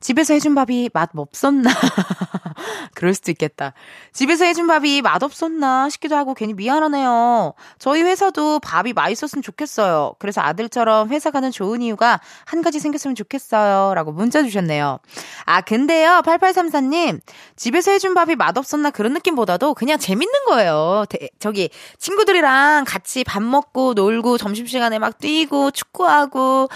[0.00, 1.70] 집에서 해준 밥이 맛 없었나?
[2.94, 3.72] 그럴 수도 있겠다.
[4.12, 7.54] 집에서 해준 밥이 맛 없었나 싶기도 하고 괜히 미안하네요.
[7.78, 10.14] 저희 회사도 밥이 맛있었으면 좋겠어요.
[10.18, 13.94] 그래서 아들처럼 회사 가는 좋은 이유가 한 가지 생겼으면 좋겠어요.
[13.94, 14.98] 라고 문자 주셨네요.
[15.44, 17.20] 아, 근데요, 8834님,
[17.56, 21.04] 집에서 해준 밥이 맛없었나 그런 느낌보다도 그냥 재밌는 거예요.
[21.08, 26.68] 대- 저기, 친구들이랑 같이 밥 먹고 놀고 점심시간에 막 뛰고 축구하고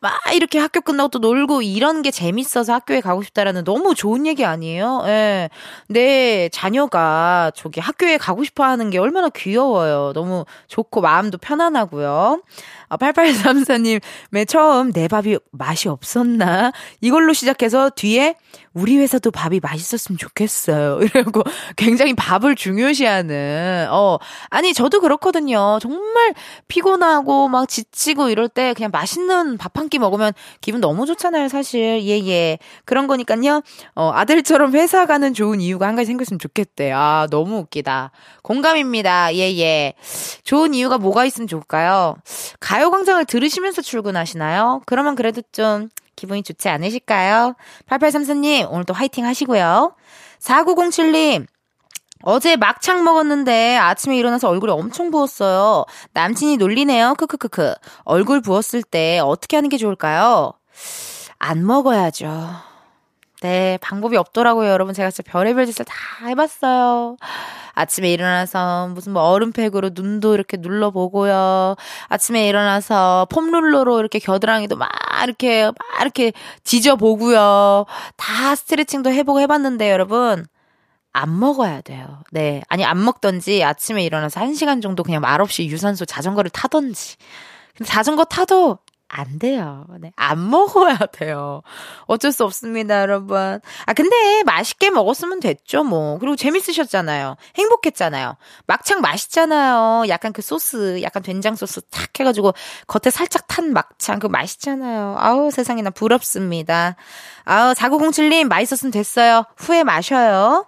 [0.00, 4.44] 막 이렇게 학교 끝나고 또 놀고 이런 게 재밌어서 학교에 가고 싶다라는 너무 좋은 얘기
[4.44, 5.02] 아니에요?
[5.06, 5.50] 예.
[5.88, 10.12] 내 자녀가 저기 학교에 가고 싶어 하는 게 얼마나 귀여워요.
[10.14, 12.42] 너무 좋고 마음도 편안하고요.
[12.88, 16.72] 아, 8834님, 맨 처음 내 밥이 맛이 없었나?
[17.00, 18.36] 이걸로 시작해서 뒤에
[18.74, 21.00] 우리 회사도 밥이 맛있었으면 좋겠어요.
[21.14, 21.42] 이러고
[21.76, 24.18] 굉장히 밥을 중요시하는, 어,
[24.50, 25.78] 아니, 저도 그렇거든요.
[25.80, 26.34] 정말
[26.68, 32.02] 피곤하고 막 지치고 이럴 때 그냥 맛있는 밥 한 끼 먹으면 기분 너무 좋잖아요, 사실.
[32.02, 32.58] 예, 예.
[32.84, 33.62] 그런 거니까요.
[33.94, 36.90] 어, 아들처럼 회사 가는 좋은 이유가 한 가지 생겼으면 좋겠대.
[36.92, 38.10] 아, 너무 웃기다.
[38.42, 39.34] 공감입니다.
[39.34, 39.94] 예, 예.
[40.44, 42.16] 좋은 이유가 뭐가 있으면 좋을까요?
[42.60, 44.82] 가 요광장을 들으시면서 출근하시나요?
[44.86, 47.54] 그러면 그래도 좀 기분이 좋지 않으실까요?
[47.88, 49.94] 8834님, 오늘도 화이팅 하시고요.
[50.40, 51.46] 4907님,
[52.22, 55.84] 어제 막창 먹었는데 아침에 일어나서 얼굴이 엄청 부었어요.
[56.12, 57.14] 남친이 놀리네요.
[57.14, 57.74] 크크크크.
[58.04, 60.52] 얼굴 부었을 때 어떻게 하는 게 좋을까요?
[61.38, 62.67] 안 먹어야죠.
[63.40, 64.94] 네, 방법이 없더라고요, 여러분.
[64.94, 65.94] 제가 진짜 별의별 짓을 다
[66.26, 67.16] 해봤어요.
[67.74, 71.76] 아침에 일어나서 무슨 뭐 얼음팩으로 눈도 이렇게 눌러보고요.
[72.08, 74.90] 아침에 일어나서 폼롤러로 이렇게 겨드랑이도 막
[75.22, 76.32] 이렇게, 막 이렇게
[76.64, 77.86] 지져보고요.
[78.16, 80.46] 다 스트레칭도 해보고 해봤는데, 여러분.
[81.12, 82.22] 안 먹어야 돼요.
[82.30, 82.62] 네.
[82.68, 87.16] 아니, 안 먹던지 아침에 일어나서 한 시간 정도 그냥 말없이 유산소 자전거를 타던지.
[87.76, 89.86] 근데 자전거 타도 안 돼요.
[90.00, 90.12] 네.
[90.16, 91.62] 안 먹어야 돼요.
[92.06, 93.60] 어쩔 수 없습니다, 여러분.
[93.86, 96.18] 아, 근데 맛있게 먹었으면 됐죠, 뭐.
[96.18, 97.36] 그리고 재밌으셨잖아요.
[97.56, 98.36] 행복했잖아요.
[98.66, 100.04] 막창 맛있잖아요.
[100.08, 102.52] 약간 그 소스, 약간 된장 소스 탁 해가지고
[102.86, 104.18] 겉에 살짝 탄 막창.
[104.18, 105.16] 그거 맛있잖아요.
[105.18, 106.96] 아우, 세상에 나 부럽습니다.
[107.44, 109.44] 아우, 4907님, 맛있었으면 됐어요.
[109.56, 110.66] 후회 마셔요.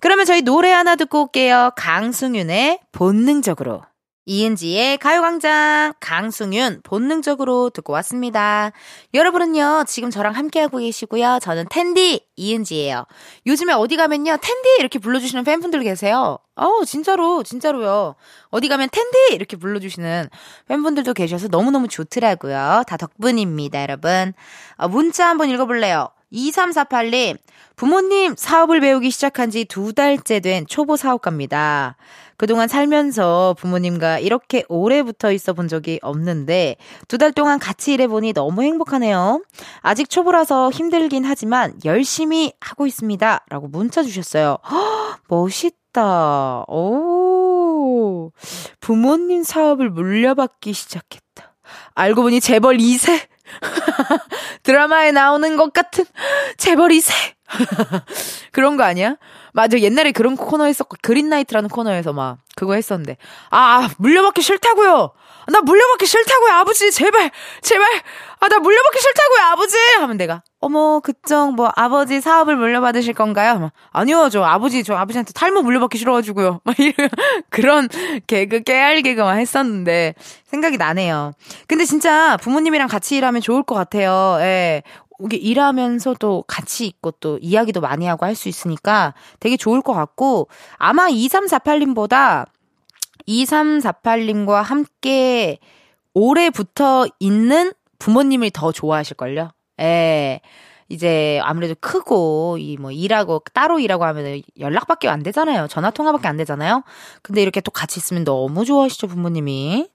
[0.00, 1.70] 그러면 저희 노래 하나 듣고 올게요.
[1.76, 3.82] 강승윤의 본능적으로.
[4.24, 8.70] 이은지의 가요광장 강승윤 본능적으로 듣고 왔습니다.
[9.14, 11.40] 여러분은요 지금 저랑 함께하고 계시고요.
[11.42, 13.04] 저는 텐디 이은지예요.
[13.46, 16.38] 요즘에 어디 가면요 텐디 이렇게 불러주시는 팬분들 계세요.
[16.54, 18.14] 어 진짜로 진짜로요.
[18.50, 20.28] 어디 가면 텐디 이렇게 불러주시는
[20.68, 22.84] 팬분들도 계셔서 너무너무 좋더라고요.
[22.86, 24.34] 다 덕분입니다 여러분.
[24.76, 26.08] 어, 문자 한번 읽어볼래요.
[26.32, 27.36] 2348님
[27.76, 31.96] 부모님 사업을 배우기 시작한 지 두 달째 된 초보 사업가입니다.
[32.36, 36.76] 그동안 살면서 부모님과 이렇게 오래 붙어 있어 본 적이 없는데
[37.08, 39.42] 두 달 동안 같이 일해보니 너무 행복하네요.
[39.80, 43.44] 아직 초보라서 힘들긴 하지만 열심히 하고 있습니다.
[43.48, 44.58] 라고 문자 주셨어요.
[44.68, 46.64] 허, 멋있다.
[46.68, 48.32] 오.
[48.80, 51.54] 부모님 사업을 물려받기 시작했다.
[51.94, 53.20] 알고 보니 재벌 2세?
[54.62, 56.04] 드라마에 나오는 것 같은
[56.56, 57.12] 재벌 2세?
[58.52, 59.16] 그런 거 아니야?
[59.52, 59.78] 맞아.
[59.78, 63.16] 옛날에 그런 코너 했었고, 그린나이트라는 코너에서 막 그거 했었는데.
[63.50, 65.12] 아, 물려받기 싫다고요!
[65.48, 66.90] 나 물려받기 싫다고요, 아버지!
[66.92, 67.30] 제발!
[67.62, 67.86] 제발!
[68.40, 69.76] 아, 나 물려받기 싫다고요, 아버지!
[69.98, 73.58] 하면 내가, 어머, 그쪽, 뭐, 아버지 사업을 물려받으실 건가요?
[73.58, 76.60] 막, 아니요, 저 아버지, 저 아버지한테 탈모 물려받기 싫어가지고요.
[76.64, 77.08] 막 이런,
[77.50, 77.88] 그런
[78.26, 81.32] 개그, 깨알 개그만 했었는데, 생각이 나네요.
[81.66, 84.36] 근데 진짜 부모님이랑 같이 일하면 좋을 것 같아요.
[84.40, 84.82] 예.
[85.24, 90.48] 이게 일하면서도 같이 있고 또 이야기도 많이 하고 할 수 있으니까 되게 좋을 것 같고,
[90.76, 92.46] 아마 2348님보다
[93.28, 95.58] 2348님과 함께
[96.14, 99.50] 오래 붙어 있는 부모님을 더 좋아하실걸요?
[99.80, 100.40] 예.
[100.88, 105.66] 이제 아무래도 크고 이 뭐 일하고 따로 일하고 하면 연락밖에 안 되잖아요.
[105.68, 106.82] 전화 통화밖에 안 되잖아요.
[107.22, 109.88] 근데 이렇게 또 같이 있으면 너무 좋아하시죠, 부모님이.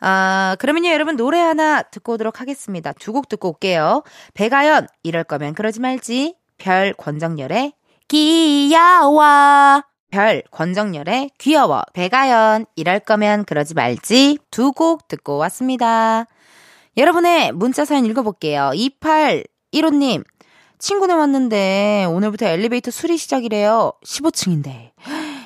[0.00, 2.92] 아, 그러면요, 여러분 노래 하나 듣고 오도록 하겠습니다.
[2.92, 4.02] 두 곡 듣고 올게요.
[4.34, 6.34] 배가연, 이럴 거면 그러지 말지.
[6.58, 7.72] 별, 권정열의
[8.08, 9.82] 귀여워.
[10.10, 11.82] 별, 권정열의 귀여워.
[11.92, 14.38] 배가연, 이럴 거면 그러지 말지.
[14.50, 16.26] 두 곡 듣고 왔습니다.
[16.96, 18.70] 여러분의 문자 사연 읽어볼게요.
[18.74, 20.24] 2815님,
[20.78, 23.92] 친구네 왔는데 오늘부터 엘리베이터 수리 시작이래요.
[24.04, 24.90] 15층인데.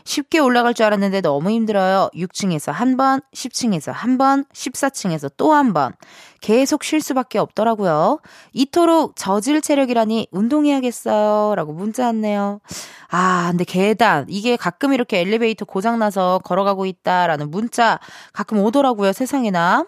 [0.04, 2.10] 쉽게 올라갈 줄 알았는데 너무 힘들어요.
[2.14, 5.92] 6층에서 한 번, 10층에서 한 번, 14층에서 또 한 번.
[6.40, 8.18] 계속 쉴 수밖에 없더라고요.
[8.52, 11.54] 이토록 저질 체력이라니 운동해야겠어요.
[11.54, 12.60] 라고 문자 왔네요.
[13.10, 14.26] 아, 근데 계단.
[14.28, 18.00] 이게 가끔 이렇게 엘리베이터 고장나서 걸어가고 있다라는 문자
[18.32, 19.12] 가끔 오더라고요.
[19.12, 19.86] 세상에나.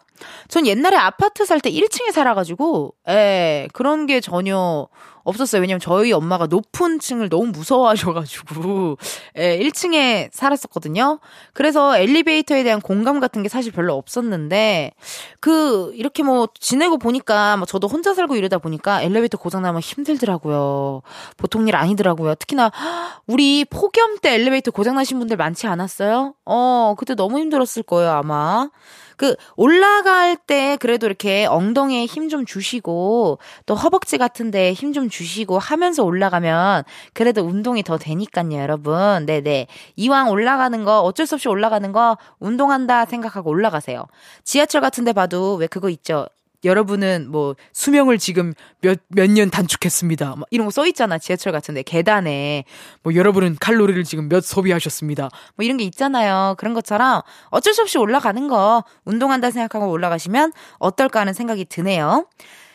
[0.49, 4.87] 전 옛날에 아파트 살 때 1층에 살아가지고, 예, 그런 게 전혀
[5.25, 5.61] 없었어요.
[5.63, 8.99] 왜냐면 저희 엄마가 높은 층을 너무 무서워하셔가지고,
[9.39, 11.19] 예, 1층에 살았었거든요.
[11.53, 14.93] 그래서 엘리베이터에 대한 공감 같은 게 사실 별로 없었는데,
[15.41, 21.03] 그, 이렇게 뭐 지내고 보니까, 뭐 저도 혼자 살고 이러다 보니까 엘리베이터 고장나면 힘들더라고요.
[21.37, 22.35] 보통 일 아니더라고요.
[22.37, 22.71] 특히나,
[23.27, 26.35] 우리 폭염 때 엘리베이터 고장나신 분들 많지 않았어요?
[26.45, 28.69] 어, 그때 너무 힘들었을 거예요, 아마.
[29.17, 35.09] 그 올라갈 때 그래도 이렇게 엉덩이에 힘 좀 주시고 또 허벅지 같은 데에 힘 좀
[35.11, 39.27] 주시고 하면서 올라가면 그래도 운동이 더 되니까요, 여러분.
[39.27, 39.67] 네네.
[39.97, 44.07] 이왕 올라가는 거 어쩔 수 없이 올라가는 거 운동한다 생각하고 올라가세요.
[44.45, 46.27] 지하철 같은 데 봐도 왜 그거 있죠?
[46.65, 50.37] 여러분은 뭐 수명을 지금 몇 몇 년 단축했습니다.
[50.37, 51.19] 막 이런 거 써 있잖아.
[51.19, 52.65] 지하철 같은데 계단에
[53.03, 55.29] 뭐 여러분은 칼로리를 지금 몇 소비하셨습니다.
[55.57, 56.55] 뭐 이런 게 있잖아요.
[56.59, 62.27] 그런 것처럼 어쩔 수 없이 올라가는 거 운동한다 생각하고 올라가시면 어떨까 하는 생각이 드네요.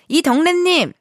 [0.08, 0.94] 이덕래님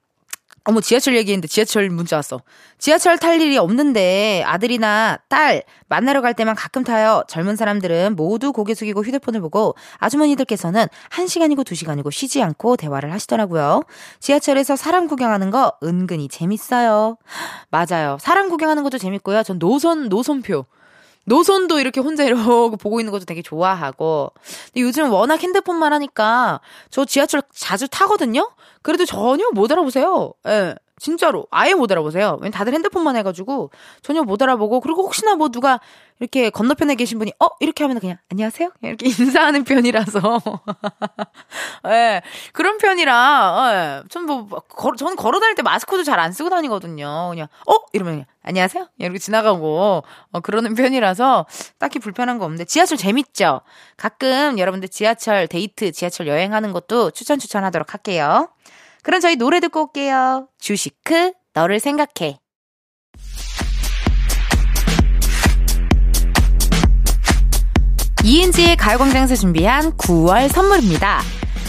[0.69, 2.43] 어머, 지하철 얘기했는데 지하철 문자 왔어.
[2.77, 7.23] 지하철 탈 일이 없는데 아들이나 딸 만나러 갈 때만 가끔 타요.
[7.27, 13.81] 젊은 사람들은 모두 고개 숙이고 휴대폰을 보고 아주머니들께서는 1시간이고 2시간이고 쉬지 않고 대화를 하시더라고요.
[14.21, 17.16] 지하철에서 사람 구경하는 거 은근히 재밌어요.
[17.71, 18.19] 맞아요.
[18.21, 19.45] 사람 구경하는 것도 재밌고요.
[19.45, 20.66] 전 노선, 노선표.
[21.29, 24.33] 노선도 이렇게 혼자 이러고 보고 있는 것도 되게 좋아하고.
[24.72, 26.61] 근데 요즘 워낙 핸드폰만 하니까
[26.91, 28.51] 저 지하철 자주 타거든요?
[28.83, 30.33] 그래도 전혀 못 알아보세요.
[30.47, 30.74] 예.
[31.01, 31.46] 진짜로.
[31.51, 32.32] 아예 못 알아보세요.
[32.40, 33.70] 왜냐면 다들 핸드폰만 해가지고
[34.03, 35.80] 전혀 못 알아보고 그리고 혹시나 뭐 누가
[36.20, 37.46] 이렇게 건너편에 계신 분이 어?
[37.61, 38.70] 이렇게 하면 그냥 안녕하세요?
[38.82, 40.40] 이렇게 인사하는 편이라서.
[41.86, 41.88] 예.
[41.88, 42.22] 네,
[42.53, 44.09] 그런 편이라, 예.
[44.09, 47.28] 전뭐, 걸, 저는 걸어 다닐 때 마스크도 잘 안 쓰고 다니거든요.
[47.30, 47.74] 그냥, 어?
[47.92, 48.88] 이러면 그냥, 안녕하세요?
[48.99, 51.46] 이렇게 지나가고, 어, 그러는 편이라서
[51.78, 53.61] 딱히 불편한 거 없는데, 지하철 재밌죠?
[53.96, 58.49] 가끔 여러분들 지하철 데이트, 지하철 여행하는 것도 추천 추천하도록 할게요.
[59.09, 60.48] 그럼 저희 노래 듣고 올게요.
[60.61, 62.36] 주시크, 너를 생각해.
[68.22, 71.22] 이은지의 가요광장에서 준비한 9월 선물입니다.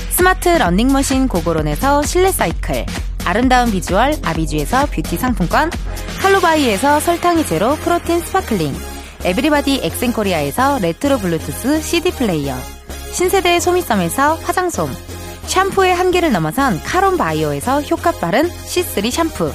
[0.09, 2.85] 스마트 러닝머신 고고런에서 실내 사이클,
[3.23, 5.69] 아름다운 비주얼 아비주에서 뷰티 상품권,
[6.21, 8.73] 칼로바이에서 설탕이 제로 protein sparkling,
[9.23, 12.57] 에브리바디 엑센코리아에서 레트로 블루투스 CD 플레이어,
[13.13, 14.89] 신세대 소미썸에서 화장솜,
[15.47, 19.51] 샴푸의 한계를 넘어선 카론 바이오에서 효과 빠른 C3 샴푸,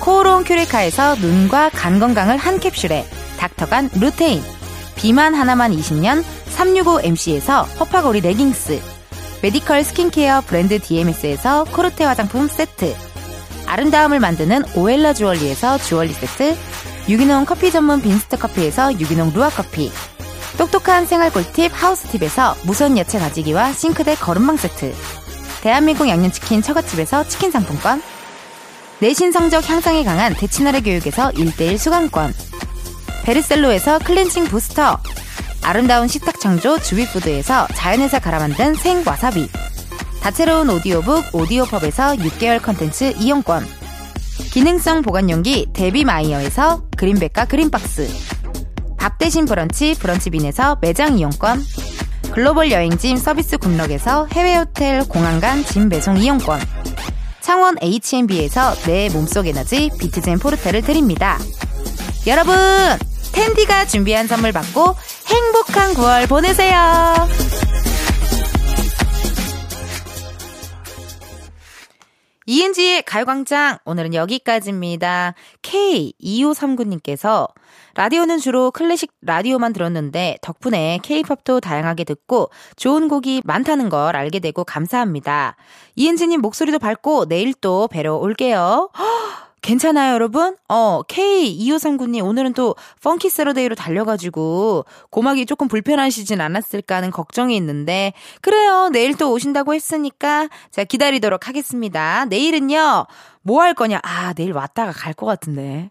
[0.00, 3.04] 코오롱 큐레카에서 눈과 간 건강을 한 캡슐에
[3.38, 4.42] 닥터간 루테인,
[4.96, 6.24] 비만 하나만 20년
[6.56, 8.80] 365MC에서 허파고리 레깅스.
[9.42, 12.94] medical 스킨케어 브랜드 DMS에서 코르테 화장품 세트.
[13.66, 16.56] 아름다움을 만드는 오엘라 주얼리에서 주얼리 세트.
[17.08, 19.90] 유기농 커피 전문 빈스트 커피에서 유기농 루아 커피
[20.60, 24.94] 똑똑한 생활 꿀팁 하우스팁에서 무선 야채 가지기와 싱크대 거름망 세트
[25.62, 28.02] 대한민국 양념치킨 처갓집에서 치킨 상품권
[28.98, 32.34] 내신 성적 향상에 강한 대치나래 교육에서 1대1 수강권
[33.24, 34.98] 베르셀로에서 클렌징 부스터
[35.62, 39.48] 아름다운 식탁 창조 주비푸드에서 자연에서 갈아 만든 생와사비
[40.20, 43.64] 다채로운 오디오북 오디오펍에서 6개월 컨텐츠 이용권
[44.52, 48.39] 기능성 보관용기 데비마이어에서 그린백과 그린박스
[49.00, 51.64] 밥 대신 브런치 브런치빈에서 매장 이용권
[52.32, 56.60] 글로벌 여행짐 서비스 굿럭에서 해외 호텔 공항 간 짐 배송 이용권
[57.40, 61.38] 창원 H&B에서 내 몸속 에너지 비트젠 포르테를 드립니다.
[62.26, 62.54] 여러분,
[63.32, 64.94] 텐디가 준비한 선물 받고
[65.26, 66.76] 행복한 9월 보내세요.
[72.46, 75.34] 이은지의 가요광장 오늘은 여기까지입니다.
[75.62, 77.48] K2539님께서
[77.94, 84.64] 라디오는 주로 클래식 라디오만 들었는데 덕분에 K-팝도 다양하게 듣고 좋은 곡이 많다는 걸 알게 되고
[84.64, 85.56] 감사합니다.
[85.96, 88.90] 이은지님 목소리도 밝고 내일 또 뵈러 올게요.
[89.62, 90.56] 괜찮아요, 여러분?
[90.70, 98.88] 어, K2539님, 오늘은 또 Funky Saturday로 달려가지고, 고막이 조금 불편하시진 않았을까 하는 걱정이 있는데, 그래요,
[98.90, 102.24] 내일 또 오신다고 했으니까, 제가 기다리도록 하겠습니다.
[102.24, 103.04] 내일은요,
[103.42, 104.00] 뭐 할 거냐?
[104.02, 105.90] 아, 내일 왔다가 갈 것 같은데.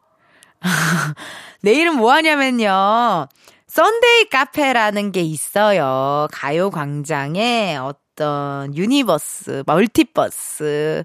[1.61, 3.27] 내일은 뭐 하냐면요.
[3.67, 6.27] Sunday Cafe라는 게 있어요.
[6.31, 8.08] 가요 광장에 어떤
[8.75, 11.03] universe, multiverse.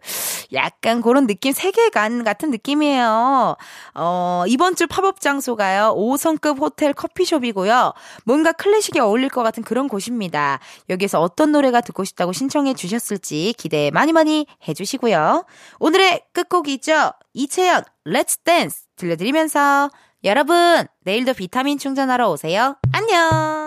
[0.52, 3.56] 약간 그런 느낌, 세계관 같은 느낌이에요.
[3.94, 5.94] 어, 이번 주 팝업 장소가요.
[5.96, 7.92] 5성급 호텔 커피숍이고요.
[8.24, 10.60] 뭔가 클래식에 어울릴 것 같은 그런 곳입니다.
[10.88, 15.44] 여기서 어떤 노래가 듣고 싶다고 신청해 주셨을지 기대 많이 많이 해주시고요.
[15.78, 17.12] 오늘의 끝곡이죠.
[17.34, 19.90] 이채연, Let's Dance 들려드리면서
[20.24, 22.76] 여러분, 내일도 비타민 충전하러 오세요.
[22.92, 23.63] 안녕!